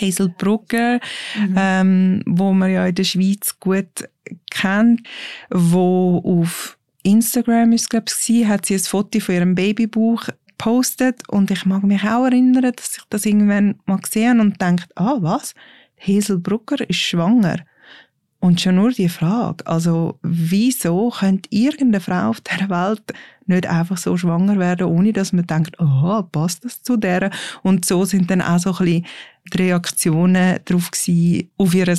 Hazel 0.00 0.34
Brugger, 0.36 1.00
mhm. 1.36 1.54
ähm, 1.56 2.22
wo 2.26 2.52
man 2.52 2.72
ja 2.72 2.86
in 2.86 2.94
der 2.94 3.04
Schweiz 3.04 3.58
gut 3.60 4.08
kennt, 4.50 5.06
wo 5.50 6.22
auf 6.24 6.76
Instagram 7.04 7.72
ist, 7.72 7.88
glaube 7.88 8.06
ich, 8.08 8.46
hat 8.46 8.66
sie 8.66 8.74
ein 8.74 8.80
Foto 8.80 9.20
von 9.20 9.34
ihrem 9.34 9.54
Babybuch 9.54 10.28
gepostet 10.46 11.22
und 11.28 11.50
ich 11.50 11.64
mag 11.66 11.84
mich 11.84 12.02
auch 12.02 12.24
erinnern, 12.24 12.72
dass 12.74 12.96
ich 12.98 13.04
das 13.08 13.26
irgendwann 13.26 13.80
mal 13.86 13.98
gesehen 13.98 14.40
und 14.40 14.60
denkt, 14.60 14.88
ah 14.96 15.16
was, 15.20 15.54
Hazel 16.00 16.38
Brugger 16.38 16.88
ist 16.88 16.98
schwanger. 16.98 17.64
Und 18.38 18.60
schon 18.60 18.76
nur 18.76 18.90
die 18.90 19.08
Frage, 19.08 19.66
also 19.66 20.18
wieso 20.22 21.10
könnte 21.10 21.48
irgendeine 21.50 22.00
Frau 22.00 22.28
auf 22.28 22.40
dieser 22.40 22.68
Welt 22.68 23.02
nicht 23.46 23.66
einfach 23.66 23.96
so 23.96 24.16
schwanger 24.16 24.58
werden, 24.58 24.86
ohne 24.86 25.12
dass 25.12 25.32
man 25.32 25.46
denkt, 25.46 25.76
oh, 25.80 26.22
passt 26.22 26.64
das 26.64 26.82
zu 26.82 26.96
der? 26.96 27.30
Und 27.62 27.84
so 27.84 28.04
sind 28.04 28.30
dann 28.30 28.42
auch 28.42 28.58
so 28.58 28.70
ein 28.72 28.76
bisschen 28.84 29.06
die 29.52 29.58
Reaktionen 29.58 30.60
darauf 30.64 30.90
gewesen, 30.90 31.50
auf 31.56 31.74
ihr 31.74 31.94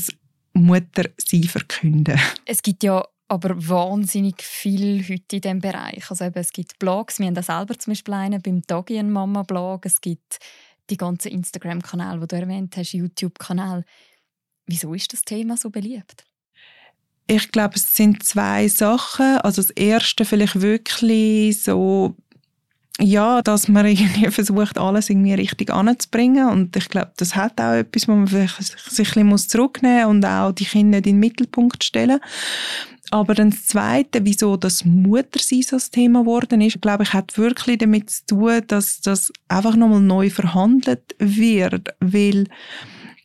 Muttersein 0.54 1.44
verkünden. 1.44 2.20
Es 2.46 2.62
gibt 2.62 2.84
ja 2.84 3.04
aber 3.28 3.56
wahnsinnig 3.68 4.42
viel 4.42 5.04
heute 5.04 5.36
in 5.36 5.42
diesem 5.42 5.60
Bereich. 5.60 6.10
Also 6.10 6.26
eben, 6.26 6.40
es 6.40 6.54
gibt 6.54 6.80
Blogs, 6.80 7.20
wir 7.20 7.28
haben 7.28 7.36
da 7.36 7.44
selber 7.44 7.78
zum 7.78 7.92
Beispiel 7.92 8.14
einen 8.14 8.42
beim 8.42 8.62
Dagi 8.62 9.02
Mama 9.04 9.44
Blog, 9.44 9.86
es 9.86 10.02
gibt 10.02 10.40
die 10.90 10.98
ganzen 10.98 11.32
Instagram-Kanäle, 11.32 12.22
die 12.22 12.28
du 12.28 12.36
erwähnt 12.38 12.78
hast, 12.78 12.94
YouTube-Kanal. 12.94 13.84
Wieso 14.68 14.94
ist 14.94 15.14
das 15.14 15.24
Thema 15.24 15.58
so 15.58 15.70
beliebt? 15.70 16.26
Ich 17.26 17.52
glaube, 17.52 17.76
es 17.76 17.96
sind 17.96 18.24
zwei 18.24 18.68
Sachen. 18.68 19.38
Also 19.40 19.62
das 19.62 19.72
erste 19.72 20.24
vielleicht 20.24 20.62
wirklich 20.62 21.62
so 21.62 22.16
ja, 23.00 23.42
dass 23.42 23.68
man 23.68 23.86
irgendwie 23.88 24.30
versucht, 24.32 24.78
alles 24.78 25.10
irgendwie 25.10 25.34
richtig 25.34 25.72
anzubringen. 25.72 26.50
Und 26.50 26.76
ich 26.76 26.90
glaube, 26.90 27.12
das 27.18 27.36
hat 27.36 27.60
auch 27.60 27.74
etwas, 27.74 28.08
wo 28.08 28.14
man 28.14 28.28
sich 28.28 28.52
ein 28.52 28.58
bisschen 28.58 29.38
zurücknehmen 29.38 30.06
muss 30.06 30.16
und 30.16 30.26
auch 30.26 30.52
die 30.52 30.66
Kinder 30.66 30.98
in 30.98 31.04
den 31.04 31.20
Mittelpunkt 31.20 31.84
stellen. 31.84 32.20
Aber 33.10 33.36
dann 33.36 33.52
das 33.52 33.68
Zweite, 33.68 34.26
wieso 34.26 34.58
das 34.58 34.84
Muttersein 34.84 35.62
so 35.62 35.78
das 35.78 35.92
Thema 35.92 36.22
geworden 36.22 36.60
ist, 36.60 36.82
glaube 36.82 37.04
ich, 37.04 37.14
hat 37.14 37.38
wirklich 37.38 37.78
damit 37.78 38.10
zu 38.10 38.26
tun, 38.26 38.62
dass 38.68 39.00
das 39.00 39.32
einfach 39.48 39.78
nochmal 39.78 40.02
neu 40.02 40.30
verhandelt 40.30 41.16
wird, 41.18 41.90
weil 42.02 42.48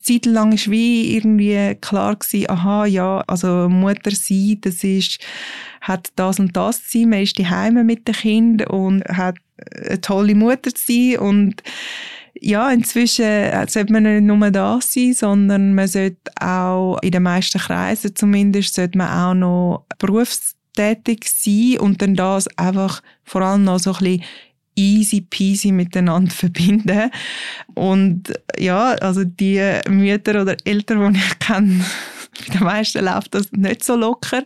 zeitlang 0.03 0.53
ist 0.53 0.71
wie 0.71 1.17
irgendwie 1.17 1.77
klar 1.81 2.17
gewesen, 2.17 2.51
aha, 2.51 2.87
ja, 2.87 3.23
also 3.27 3.69
Mutter 3.69 4.11
sein, 4.13 4.59
das 4.61 4.85
ist, 4.85 5.19
hat 5.81 6.13
das 6.17 6.39
und 6.39 6.57
das 6.57 6.85
zu 6.85 6.99
sein, 6.99 7.11
man 7.11 7.23
ist 7.23 7.39
daheim 7.39 7.87
mit 7.87 8.07
dem 8.09 8.15
Kind 8.15 8.69
und 8.69 9.05
hat 9.05 9.37
eine 9.87 10.01
tolle 10.01 10.35
Mutter 10.35 10.75
zu 10.75 10.85
sein. 10.87 11.19
Und 11.19 11.63
ja, 12.41 12.71
inzwischen 12.71 13.51
sollte 13.69 13.93
man 13.93 14.03
nicht 14.03 14.23
nur 14.23 14.51
da 14.51 14.81
sein, 14.83 15.15
sondern 15.15 15.75
man 15.75 15.89
sollte 15.89 16.33
auch 16.41 16.99
in 17.03 17.11
den 17.11 17.23
meisten 17.23 17.59
Kreisen 17.59 18.17
zumindest 18.17 18.75
sollte 18.75 18.99
man 18.99 19.09
auch 19.09 19.35
noch 19.35 19.85
berufstätig 19.99 21.31
sein 21.31 21.79
und 21.79 22.03
dann 22.03 22.15
das 22.15 22.49
einfach 22.59 23.03
vor 23.23 23.43
allem 23.43 23.65
noch 23.65 23.79
so 23.79 23.93
ein 23.93 23.99
bisschen 23.99 24.23
easy 24.75 25.21
peasy 25.21 25.73
miteinander 25.73 26.31
verbinden. 26.31 27.11
Und 27.75 28.33
ja, 28.59 28.93
also 28.95 29.25
die 29.25 29.81
Mütter 29.89 30.43
oder 30.43 30.57
Eltern, 30.65 31.15
die 31.15 31.21
ich 31.21 31.39
kenne, 31.39 31.85
bei 32.39 32.55
den 32.55 32.65
meisten 32.65 33.05
läuft 33.05 33.35
das 33.35 33.53
nicht 33.53 33.85
so 33.85 33.97
locker. 33.97 34.45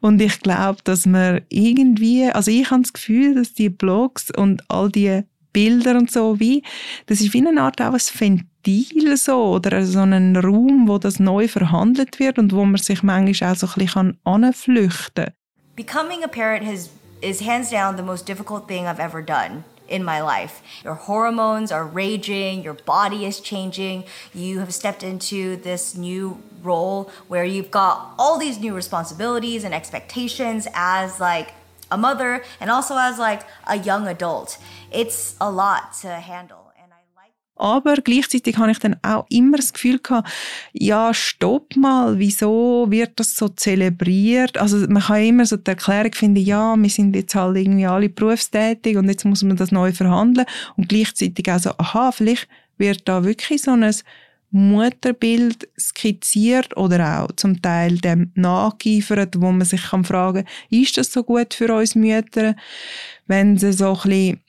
Und 0.00 0.20
ich 0.20 0.40
glaube, 0.40 0.78
dass 0.84 1.06
man 1.06 1.42
irgendwie, 1.48 2.24
also 2.24 2.50
ich 2.50 2.70
habe 2.70 2.82
das 2.82 2.92
Gefühl, 2.92 3.34
dass 3.34 3.54
die 3.54 3.68
Blogs 3.68 4.30
und 4.36 4.62
all 4.68 4.90
die 4.90 5.22
Bilder 5.52 5.96
und 5.96 6.10
so 6.10 6.38
wie, 6.40 6.62
das 7.06 7.20
ist 7.20 7.32
wie 7.32 7.46
eine 7.46 7.60
Art 7.60 7.80
auch 7.80 7.94
ein 7.94 8.00
Ventil 8.18 9.16
so 9.16 9.54
oder 9.54 9.84
so 9.84 10.00
ein 10.00 10.36
Raum, 10.36 10.88
wo 10.88 10.98
das 10.98 11.18
neu 11.18 11.48
verhandelt 11.48 12.18
wird 12.18 12.38
und 12.38 12.52
wo 12.52 12.64
man 12.64 12.80
sich 12.80 13.02
manchmal 13.02 13.52
auch 13.52 13.56
so 13.56 13.66
ein 13.66 13.72
bisschen 13.76 14.18
anflüchten 14.24 15.24
kann. 15.24 15.34
Becoming 15.76 16.24
a 16.24 16.28
parent 16.28 16.66
has 16.66 16.90
is 17.22 17.40
hands 17.40 17.70
down 17.70 17.96
the 17.96 18.02
most 18.02 18.26
difficult 18.26 18.68
thing 18.68 18.86
I've 18.86 19.00
ever 19.00 19.22
done 19.22 19.64
in 19.88 20.04
my 20.04 20.20
life. 20.20 20.62
Your 20.84 20.94
hormones 20.94 21.72
are 21.72 21.84
raging, 21.84 22.62
your 22.62 22.74
body 22.74 23.24
is 23.24 23.40
changing, 23.40 24.04
you 24.34 24.60
have 24.60 24.74
stepped 24.74 25.02
into 25.02 25.56
this 25.56 25.96
new 25.96 26.42
role 26.62 27.10
where 27.28 27.44
you've 27.44 27.70
got 27.70 28.14
all 28.18 28.38
these 28.38 28.58
new 28.58 28.74
responsibilities 28.74 29.64
and 29.64 29.74
expectations 29.74 30.68
as 30.74 31.18
like 31.20 31.52
a 31.90 31.96
mother 31.96 32.44
and 32.60 32.70
also 32.70 32.96
as 32.96 33.18
like 33.18 33.42
a 33.66 33.78
young 33.78 34.06
adult. 34.06 34.58
It's 34.90 35.36
a 35.40 35.50
lot 35.50 35.94
to 36.02 36.08
handle. 36.08 36.67
Aber 37.58 37.96
gleichzeitig 37.96 38.56
habe 38.56 38.70
ich 38.70 38.78
dann 38.78 38.96
auch 39.02 39.26
immer 39.28 39.56
das 39.56 39.72
Gefühl 39.72 39.98
gehabt, 39.98 40.28
ja, 40.72 41.12
stopp 41.12 41.76
mal, 41.76 42.18
wieso 42.18 42.86
wird 42.88 43.12
das 43.16 43.34
so 43.34 43.48
zelebriert? 43.48 44.58
Also 44.58 44.78
man 44.88 45.02
kann 45.02 45.22
immer 45.22 45.46
so 45.46 45.56
die 45.56 45.70
Erklärung 45.70 46.12
finden, 46.12 46.42
ja, 46.42 46.76
wir 46.76 46.90
sind 46.90 47.16
jetzt 47.16 47.34
halt 47.34 47.56
irgendwie 47.56 47.86
alle 47.86 48.08
berufstätig 48.08 48.96
und 48.96 49.08
jetzt 49.08 49.24
muss 49.24 49.42
man 49.42 49.56
das 49.56 49.72
neu 49.72 49.92
verhandeln 49.92 50.46
und 50.76 50.88
gleichzeitig 50.88 51.50
auch 51.50 51.58
so, 51.58 51.70
aha, 51.78 52.12
vielleicht 52.12 52.48
wird 52.78 53.08
da 53.08 53.24
wirklich 53.24 53.62
so 53.62 53.72
ein 53.72 53.92
Mutterbild 54.50 55.68
skizziert 55.78 56.76
oder 56.76 57.22
auch 57.22 57.32
zum 57.32 57.60
Teil 57.60 57.98
dem 57.98 58.32
nachgeifert, 58.34 59.40
wo 59.40 59.52
man 59.52 59.66
sich 59.66 59.82
kann 59.90 60.04
fragen, 60.04 60.44
ist 60.70 60.96
das 60.96 61.12
so 61.12 61.22
gut 61.22 61.52
für 61.52 61.74
uns 61.74 61.94
Mütter, 61.94 62.56
wenn 63.26 63.58
sie 63.58 63.72
so 63.72 63.90
ein 63.90 63.94
bisschen 63.94 64.40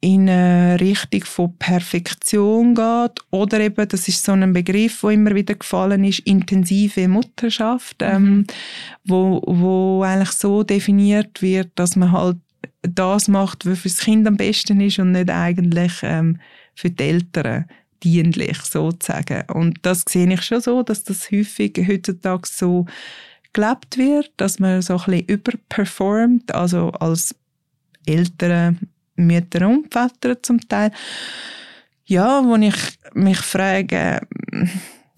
in 0.00 0.28
eine 0.28 0.78
Richtung 0.80 1.24
von 1.24 1.56
Perfektion 1.58 2.74
geht 2.74 3.20
oder 3.30 3.58
eben, 3.58 3.88
das 3.88 4.06
ist 4.06 4.24
so 4.24 4.32
ein 4.32 4.52
Begriff, 4.52 5.02
wo 5.02 5.10
immer 5.10 5.34
wieder 5.34 5.54
gefallen 5.54 6.04
ist, 6.04 6.20
intensive 6.20 7.08
Mutterschaft, 7.08 8.00
mhm. 8.00 8.06
ähm, 8.06 8.46
wo, 9.04 9.42
wo 9.44 10.02
eigentlich 10.02 10.32
so 10.32 10.62
definiert 10.62 11.42
wird, 11.42 11.70
dass 11.74 11.96
man 11.96 12.12
halt 12.12 12.36
das 12.82 13.26
macht, 13.26 13.66
was 13.66 13.80
für 13.80 13.88
das 13.88 13.98
Kind 13.98 14.26
am 14.28 14.36
besten 14.36 14.80
ist 14.80 15.00
und 15.00 15.12
nicht 15.12 15.30
eigentlich 15.30 15.92
ähm, 16.02 16.38
für 16.76 16.90
die 16.90 17.02
Eltern 17.02 17.64
dienlich 18.04 18.58
sozusagen. 18.58 19.50
Und 19.52 19.80
das 19.82 20.04
sehe 20.08 20.32
ich 20.32 20.42
schon 20.42 20.60
so, 20.60 20.84
dass 20.84 21.02
das 21.02 21.30
häufig 21.32 21.76
heutzutage 21.88 22.48
so 22.48 22.86
gelebt 23.52 23.98
wird, 23.98 24.30
dass 24.36 24.60
man 24.60 24.80
so 24.82 24.94
ein 24.94 25.04
bisschen 25.04 25.26
überperformt, 25.26 26.54
also 26.54 26.90
als 26.92 27.34
Eltern 28.06 28.78
Mütter 29.18 29.68
und 29.68 29.92
Väter 29.92 30.42
zum 30.42 30.60
Teil. 30.68 30.90
Ja, 32.06 32.42
wo 32.42 32.56
ich 32.56 32.74
mich 33.14 33.38
frage, 33.38 34.20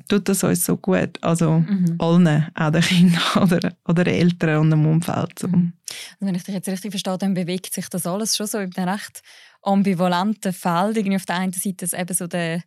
tut 0.08 0.28
das 0.28 0.42
uns 0.42 0.64
so 0.64 0.76
gut? 0.76 1.18
Also 1.20 1.60
mhm. 1.60 1.96
allen, 1.98 2.48
auch 2.54 2.70
den 2.70 2.82
Kindern 2.82 3.22
oder, 3.42 3.72
oder 3.86 4.04
den 4.04 4.14
Eltern 4.14 4.58
und 4.58 4.70
dem 4.70 4.86
Umfeld. 4.86 5.38
So. 5.38 5.48
Mhm. 5.48 5.72
Also 5.88 6.26
wenn 6.26 6.34
ich 6.34 6.42
dich 6.42 6.54
jetzt 6.54 6.68
richtig 6.68 6.90
verstehe, 6.90 7.18
dann 7.18 7.34
bewegt 7.34 7.72
sich 7.72 7.88
das 7.88 8.06
alles 8.06 8.36
schon 8.36 8.46
so 8.46 8.58
in 8.58 8.74
einem 8.76 8.88
recht 8.88 9.22
ambivalenten 9.62 10.52
Feld. 10.52 10.96
Irgendwie 10.96 11.16
auf 11.16 11.26
der 11.26 11.36
einen 11.36 11.52
Seite 11.52 11.84
ist 11.84 11.94
eben 11.94 12.14
so 12.14 12.26
der 12.26 12.62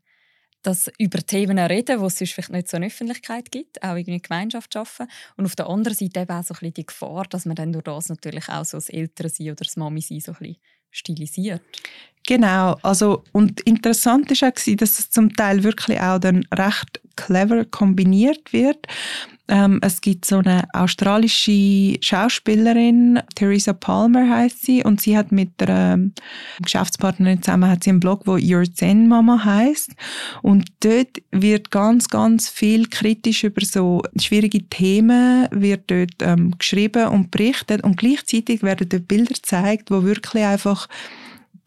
das 0.63 0.89
über 0.97 1.19
Themen 1.19 1.59
reden, 1.59 1.99
wo 1.99 2.07
es 2.07 2.17
sonst 2.17 2.31
vielleicht 2.31 2.51
nicht 2.51 2.69
so 2.69 2.77
eine 2.77 2.87
Öffentlichkeit 2.87 3.51
gibt, 3.51 3.83
auch 3.83 3.95
irgendwie 3.95 4.21
Gemeinschaft 4.21 4.73
schaffen. 4.73 5.07
Und 5.35 5.45
auf 5.45 5.55
der 5.55 5.67
anderen 5.67 5.97
Seite 5.97 6.21
eben 6.21 6.31
auch 6.31 6.43
so 6.43 6.53
ein 6.53 6.59
bisschen 6.59 6.73
die 6.73 6.85
Gefahr, 6.85 7.25
dass 7.25 7.45
man 7.45 7.55
dann 7.55 7.73
durch 7.73 7.83
das 7.83 8.09
natürlich 8.09 8.47
auch 8.47 8.63
so 8.63 8.77
das 8.77 8.89
Elternsein 8.89 9.47
oder 9.47 9.65
das 9.65 9.75
Mami-Sein 9.75 10.21
so 10.21 10.31
ein 10.31 10.37
bisschen 10.39 10.57
stilisiert. 10.93 11.61
Genau, 12.25 12.77
also 12.83 13.23
und 13.33 13.59
interessant 13.61 14.31
ist 14.31 14.43
auch, 14.43 14.51
dass 14.77 14.99
es 14.99 15.09
zum 15.09 15.35
Teil 15.35 15.63
wirklich 15.63 15.99
auch 15.99 16.19
dann 16.19 16.45
recht 16.53 17.01
clever 17.17 17.65
kombiniert 17.65 18.53
wird. 18.53 18.87
Ähm, 19.49 19.79
es 19.81 19.99
gibt 19.99 20.23
so 20.23 20.37
eine 20.37 20.63
australische 20.71 21.97
Schauspielerin, 21.99 23.19
Theresa 23.35 23.73
Palmer 23.73 24.29
heißt 24.29 24.65
sie, 24.65 24.83
und 24.83 25.01
sie 25.01 25.17
hat 25.17 25.33
mit 25.33 25.59
der 25.59 25.67
ähm, 25.69 26.13
Geschäftspartnerin 26.61 27.41
zusammen 27.41 27.69
hat 27.69 27.83
sie 27.83 27.89
einen 27.89 27.99
Blog, 27.99 28.21
wo 28.25 28.37
Your 28.37 28.63
Zen 28.63 29.09
Mama 29.09 29.43
heißt, 29.43 29.91
und 30.43 30.71
dort 30.79 31.21
wird 31.31 31.71
ganz, 31.71 32.07
ganz 32.07 32.47
viel 32.47 32.87
kritisch 32.87 33.43
über 33.43 33.65
so 33.65 34.01
schwierige 34.17 34.63
Themen 34.69 35.49
wird 35.51 35.91
dort 35.91 36.21
ähm, 36.21 36.57
geschrieben 36.57 37.09
und 37.09 37.31
berichtet, 37.31 37.83
und 37.83 37.97
gleichzeitig 37.97 38.63
werden 38.63 38.87
dort 38.87 39.09
Bilder 39.09 39.33
gezeigt, 39.33 39.91
wo 39.91 40.03
wirklich 40.03 40.45
einfach 40.45 40.87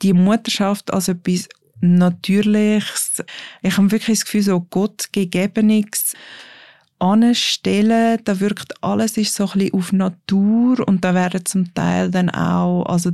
die 0.01 0.15
Mutterschaft 0.15 0.93
als 0.95 1.09
etwas 1.09 1.49
Natürliches, 1.83 3.23
ich 3.61 3.77
habe 3.77 3.91
wirklich 3.91 4.19
das 4.19 4.25
Gefühl, 4.25 4.43
so 4.43 4.61
Gottgegebenes 4.61 6.15
anstellen, 6.99 8.19
da 8.25 8.41
wirkt 8.41 8.83
alles 8.83 9.17
ist 9.17 9.35
so 9.35 9.45
ein 9.45 9.59
bisschen 9.59 9.75
auf 9.75 9.93
Natur 9.93 10.87
und 10.87 11.05
da 11.05 11.15
werden 11.15 11.45
zum 11.45 11.75
Teil 11.75 12.11
dann 12.11 12.31
auch, 12.31 12.85
also 12.85 13.11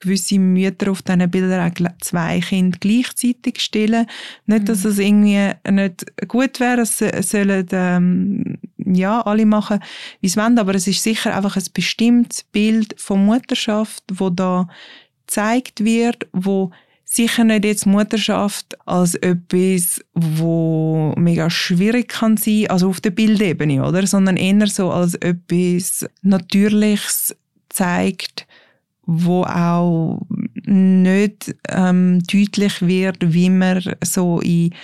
gewisse 0.00 0.38
Mütter 0.38 0.90
auf 0.90 1.02
diesen 1.02 1.30
Bildern 1.30 1.70
auch 1.70 1.90
zwei 2.00 2.40
Kinder 2.40 2.76
gleichzeitig 2.80 3.60
stillen. 3.60 4.06
Nicht, 4.46 4.68
dass 4.68 4.84
mhm. 4.84 4.90
es 4.90 4.98
irgendwie 4.98 5.50
nicht 5.70 6.28
gut 6.28 6.60
wäre, 6.60 6.82
es 6.82 6.98
sollen 6.98 7.66
ähm, 7.72 8.58
ja, 8.78 9.20
alle 9.22 9.46
machen, 9.46 9.80
wie 10.20 10.28
sie 10.28 10.38
wollen, 10.40 10.58
aber 10.58 10.74
es 10.74 10.86
ist 10.86 11.02
sicher 11.02 11.34
einfach 11.34 11.56
ein 11.56 11.64
bestimmtes 11.72 12.42
Bild 12.42 12.94
von 12.98 13.24
Mutterschaft, 13.24 14.04
wo 14.12 14.30
da 14.30 14.68
gezeigt 15.26 15.84
wird, 15.84 16.26
wo 16.32 16.70
sicher 17.06 17.44
nicht 17.44 17.64
jetzt 17.64 17.86
Mutterschaft 17.86 18.76
als 18.84 19.14
etwas, 19.14 20.04
wo 20.12 21.14
mega 21.16 21.48
schwierig 21.48 22.08
kann 22.08 22.36
sein, 22.36 22.66
also 22.68 22.88
auf 22.88 23.00
der 23.00 23.10
Bildebene, 23.10 23.82
oder, 23.82 24.06
sondern 24.06 24.36
eher 24.36 24.66
so 24.66 24.90
als 24.90 25.14
etwas 25.14 26.06
Natürliches 26.22 27.34
zeigt, 27.68 28.46
wo 29.06 29.44
auch 29.44 30.26
nicht 30.64 31.54
ähm, 31.68 32.20
deutlich 32.30 32.82
wird, 32.82 33.18
wie 33.32 33.50
man 33.50 33.94
so 34.04 34.40
in 34.40 34.74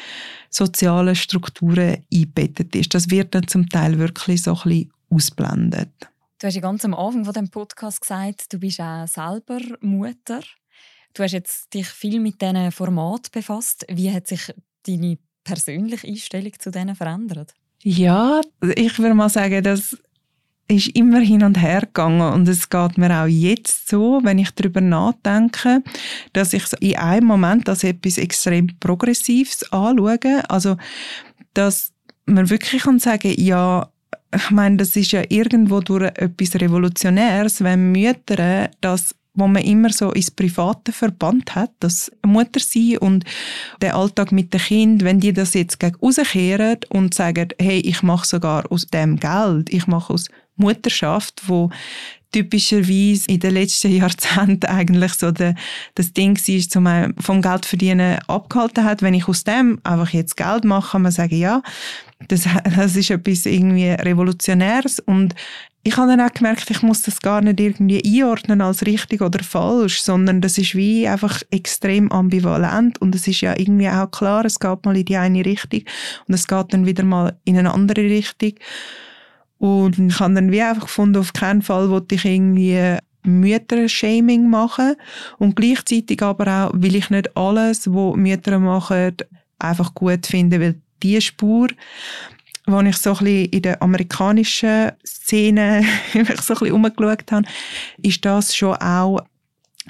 soziale 0.49 1.17
Strukturen 1.17 2.05
einbettet 2.13 2.77
ist. 2.77 2.95
Das 2.95 3.11
wird 3.11 3.35
dann 3.35 3.49
zum 3.49 3.69
Teil 3.69 3.99
wirklich 3.99 4.43
so 4.43 4.53
ein 4.53 4.63
bisschen 4.63 4.93
ausblendet. 5.11 5.91
Du 6.39 6.47
hast 6.47 6.55
ja 6.55 6.61
ganz 6.61 6.85
am 6.85 6.95
Anfang 6.95 7.25
von 7.25 7.35
dem 7.35 7.51
Podcast 7.51 8.01
gesagt, 8.01 8.53
du 8.53 8.59
bist 8.59 8.81
auch 8.81 9.09
selber 9.09 9.59
Mutter. 9.81 10.41
Du 11.15 11.23
hast 11.23 11.33
jetzt 11.33 11.75
dich 11.75 11.89
viel 11.89 12.21
mit 12.21 12.41
diesen 12.41 12.73
Format 12.73 13.31
befasst. 13.33 13.85
Wie 13.89 14.13
hat 14.13 14.27
sich 14.27 14.53
deine 14.87 15.19
persönliche 15.45 16.07
Einstellung 16.07 16.53
zu 16.59 16.71
denen 16.71 16.95
verändert? 16.95 17.55
Ja, 17.83 18.41
ich 18.77 18.99
würde 18.99 19.15
mal 19.15 19.29
sagen, 19.29 19.63
dass 19.63 19.97
ist 20.69 20.89
immer 20.97 21.21
hin 21.21 21.43
und 21.43 21.61
her 21.61 21.83
gegangen 21.83 22.33
und 22.33 22.49
es 22.49 22.71
geht 22.71 22.97
mir 22.97 23.23
auch 23.23 23.27
jetzt 23.27 23.89
so, 23.89 24.21
wenn 24.23 24.39
ich 24.39 24.51
darüber 24.53 24.81
nachdenke, 24.81 25.83
dass 26.33 26.53
ich 26.53 26.65
in 26.81 26.97
einem 26.97 27.27
Moment 27.27 27.69
als 27.69 27.85
etwas 27.85 28.19
extrem 28.19 28.69
Progressives 28.81 29.71
anschaue. 29.73 30.49
Also, 30.49 30.77
dass 31.55 31.93
man 32.25 32.49
wirklich 32.49 32.83
kann 32.83 32.99
sagen, 32.99 33.35
ja, 33.37 33.91
ich 34.35 34.51
meine, 34.51 34.79
das 34.79 34.97
ist 34.97 35.13
ja 35.13 35.25
irgendwo 35.29 35.81
durch 35.81 36.05
etwas 36.05 36.55
Revolutionäres, 36.55 37.63
wenn 37.63 37.93
Mütter 37.93 38.71
das 38.81 39.15
wo 39.35 39.47
man 39.47 39.63
immer 39.63 39.91
so 39.91 40.13
ins 40.13 40.31
Private 40.31 40.93
verbannt 40.93 41.55
hat, 41.55 41.71
das 41.81 42.13
Mutter 42.25 42.61
sein 42.61 42.99
und 42.99 43.25
der 43.81 43.97
Alltag 43.97 44.31
mit 44.33 44.53
dem 44.53 44.61
Kind, 44.61 45.05
wenn 45.05 45.21
die 45.21 45.33
das 45.33 45.55
jetzt 45.55 45.81
gegen 45.81 45.97
rauskehren 45.97 46.81
und 46.91 47.15
sagen, 47.15 47.49
hey, 47.59 47.81
ich 47.81 48.03
mache 48.03 48.27
sogar 48.27 48.71
aus 48.71 48.87
dem 48.87 49.19
Geld, 49.19 49.73
ich 49.73 49.87
mache 49.87 50.13
aus 50.13 50.29
Mutterschaft, 50.57 51.43
wo 51.47 51.71
typischerweise 52.33 53.29
in 53.29 53.41
den 53.41 53.55
letzten 53.55 53.93
Jahrzehnten 53.97 54.67
eigentlich 54.67 55.13
so 55.15 55.31
de, 55.31 55.55
das 55.95 56.13
Ding 56.13 56.37
war, 56.37 56.69
zum 56.69 57.15
vom 57.23 57.43
Geld 57.43 57.67
verdienen 57.67 58.19
abgehalten 58.27 58.85
hat. 58.85 59.03
Wenn 59.03 59.15
ich 59.15 59.29
aus 59.29 59.45
dem 59.45 59.81
einfach 59.85 60.11
jetzt 60.11 60.37
Geld 60.37 60.65
mache, 60.65 60.93
kann 60.93 61.03
man 61.03 61.13
sagen, 61.13 61.37
ja, 61.37 61.63
das, 62.29 62.49
das 62.77 62.97
ist 62.97 63.11
etwas 63.11 63.47
irgendwie 63.47 63.89
Revolutionäres 63.89 64.99
und 65.01 65.35
ich 65.85 65.97
habe 65.97 66.09
dann 66.09 66.21
auch 66.21 66.33
gemerkt, 66.33 66.71
ich 66.71 66.83
muss 66.83 67.03
das 67.03 67.21
gar 67.21 67.41
nicht 67.41 67.59
irgendwie 67.59 68.03
einordnen 68.05 68.61
als 68.61 68.87
richtig 68.87 69.21
oder 69.21 69.43
falsch, 69.43 70.01
sondern 70.03 70.41
das 70.41 70.57
ist 70.59 70.77
wie 70.77 71.09
einfach 71.09 71.43
extrem 71.51 72.11
ambivalent 72.13 73.01
und 73.01 73.15
es 73.15 73.27
ist 73.27 73.41
ja 73.41 73.59
irgendwie 73.59 73.89
auch 73.89 74.11
klar, 74.11 74.45
es 74.45 74.61
geht 74.61 74.85
mal 74.85 74.97
in 74.97 75.05
die 75.05 75.17
eine 75.17 75.45
Richtung 75.45 75.83
und 76.29 76.35
es 76.35 76.47
geht 76.47 76.73
dann 76.73 76.87
wieder 76.87 77.05
mal 77.05 77.37
in 77.45 77.59
eine 77.59 77.75
andere 77.75 78.03
Richtung. 78.03 78.53
Und 79.59 79.99
ich 79.99 80.21
habe 80.21 80.35
dann 80.35 80.53
wie 80.53 80.63
einfach 80.63 80.83
gefunden, 80.83 81.19
auf 81.19 81.33
keinen 81.33 81.63
Fall 81.63 81.91
wollte 81.91 82.15
ich 82.15 82.25
irgendwie 82.25 82.99
Mütter-Shaming 83.25 84.49
machen 84.49 84.95
und 85.39 85.57
gleichzeitig 85.57 86.23
aber 86.23 86.67
auch, 86.67 86.73
will 86.75 86.97
ich 86.97 87.11
nicht 87.11 87.37
alles, 87.37 87.89
was 87.93 88.17
Mütter 88.17 88.59
machen, 88.59 89.17
einfach 89.59 89.95
gut 89.95 90.27
finden, 90.27 90.61
weil 90.61 90.81
die 91.03 91.21
Spur 91.21 91.69
als 92.67 92.89
ich 92.89 92.97
so 92.97 93.11
ein 93.11 93.19
bisschen 93.19 93.45
in 93.47 93.63
der 93.63 93.83
amerikanischen 93.83 94.93
Szene 95.05 95.85
so 96.13 96.19
ein 96.19 96.27
bisschen 96.27 96.73
umgeschaut 96.73 97.33
habe, 97.33 97.47
ist 98.03 98.25
das 98.25 98.55
schon 98.55 98.77
auch 98.77 99.21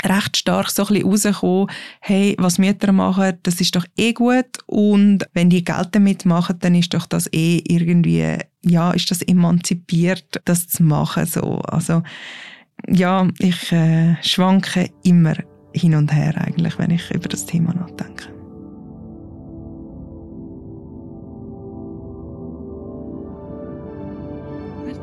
recht 0.05 0.37
stark 0.37 0.71
so 0.71 0.87
ein 0.87 1.03
bisschen 1.09 1.67
hey, 2.01 2.35
was 2.39 2.59
Mütter 2.59 2.93
machen, 2.93 3.39
das 3.43 3.61
ist 3.61 3.77
doch 3.77 3.85
eh 3.97 4.13
gut 4.13 4.59
und 4.67 5.27
wenn 5.35 5.51
die 5.51 5.65
Geld 5.65 5.89
damit 5.93 6.25
machen, 6.25 6.57
dann 6.61 6.75
ist 6.75 6.95
doch 6.95 7.07
das 7.07 7.29
eh 7.33 7.63
irgendwie, 7.67 8.39
ja, 8.63 8.93
ist 8.93 9.11
das 9.11 9.23
emanzipiert, 9.23 10.41
das 10.45 10.69
zu 10.69 10.83
machen, 10.83 11.27
so. 11.27 11.59
Also, 11.59 12.03
ja, 12.89 13.29
ich 13.39 13.71
äh, 13.73 14.17
schwanke 14.23 14.91
immer 15.05 15.35
hin 15.75 15.95
und 15.95 16.13
her 16.13 16.35
eigentlich, 16.39 16.79
wenn 16.79 16.91
ich 16.91 17.11
über 17.11 17.29
das 17.29 17.47
Thema 17.47 17.75
nachdenke. 17.75 18.42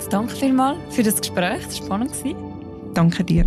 Danke 0.07 0.35
vielmals 0.35 0.77
für 0.89 1.03
das 1.03 1.17
Gespräch. 1.17 1.65
Das 1.65 1.79
war 1.81 1.85
spannend. 1.85 2.11
Danke 2.93 3.23
dir. 3.23 3.45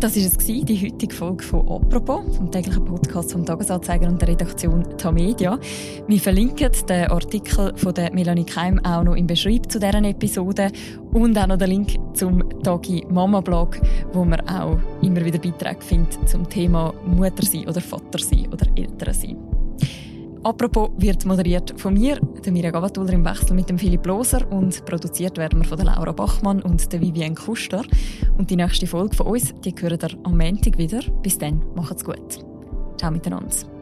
Das 0.00 0.16
war 0.16 0.22
es, 0.22 0.36
die 0.36 0.90
heutige 0.90 1.14
Folge 1.14 1.42
von 1.42 1.66
«Apropos», 1.66 2.36
vom 2.36 2.50
täglichen 2.50 2.84
Podcast 2.84 3.32
vom 3.32 3.46
Tagesanzeiger 3.46 4.06
und 4.06 4.20
der 4.20 4.28
Redaktion 4.28 4.84
Tamedia. 4.98 5.58
Wir 6.06 6.20
verlinken 6.20 6.70
den 6.88 7.06
Artikel 7.06 7.72
von 7.76 7.94
der 7.94 8.12
Melanie 8.12 8.44
Keim 8.44 8.78
auch 8.84 9.02
noch 9.02 9.14
im 9.14 9.26
Beschreib 9.26 9.70
zu 9.72 9.78
dieser 9.78 10.04
Episode 10.04 10.70
und 11.12 11.38
auch 11.38 11.46
noch 11.46 11.56
den 11.56 11.70
Link 11.70 11.94
zum 12.12 12.42
Tagi 12.62 13.06
Mama 13.08 13.40
Blog, 13.40 13.80
wo 14.12 14.26
man 14.26 14.40
auch 14.46 14.78
immer 15.00 15.24
wieder 15.24 15.38
Beiträge 15.38 15.80
findet 15.80 16.28
zum 16.28 16.46
Thema 16.50 16.92
Mutter 17.06 17.46
sein 17.46 17.66
oder 17.66 17.80
Vater 17.80 18.18
sein 18.18 18.48
oder 18.52 18.66
Eltern 18.76 19.14
sein. 19.14 19.53
Apropos 20.44 20.90
wird 20.98 21.24
moderiert 21.24 21.72
von 21.80 21.94
mir, 21.94 22.20
der 22.44 22.52
Mirja 22.52 22.70
Gavatuller 22.70 23.14
im 23.14 23.24
Wechsel 23.24 23.54
mit 23.54 23.70
dem 23.70 23.78
Philipp 23.78 24.04
Loser 24.04 24.46
und 24.52 24.84
produziert 24.84 25.38
werden 25.38 25.62
wir 25.62 25.66
von 25.66 25.78
der 25.78 25.86
Laura 25.86 26.12
Bachmann 26.12 26.60
und 26.60 26.92
der 26.92 27.00
Vivienne 27.00 27.34
Kuster. 27.34 27.82
Und 28.36 28.50
die 28.50 28.56
nächste 28.56 28.86
Folge 28.86 29.16
von 29.16 29.28
uns, 29.28 29.54
die 29.64 29.74
hören 29.74 29.98
ihr 30.02 30.18
am 30.24 30.36
Montag 30.36 30.76
wieder. 30.76 31.00
Bis 31.22 31.38
dann, 31.38 31.62
macht's 31.74 32.04
gut. 32.04 32.44
Ciao 32.98 33.10
miteinander. 33.10 33.73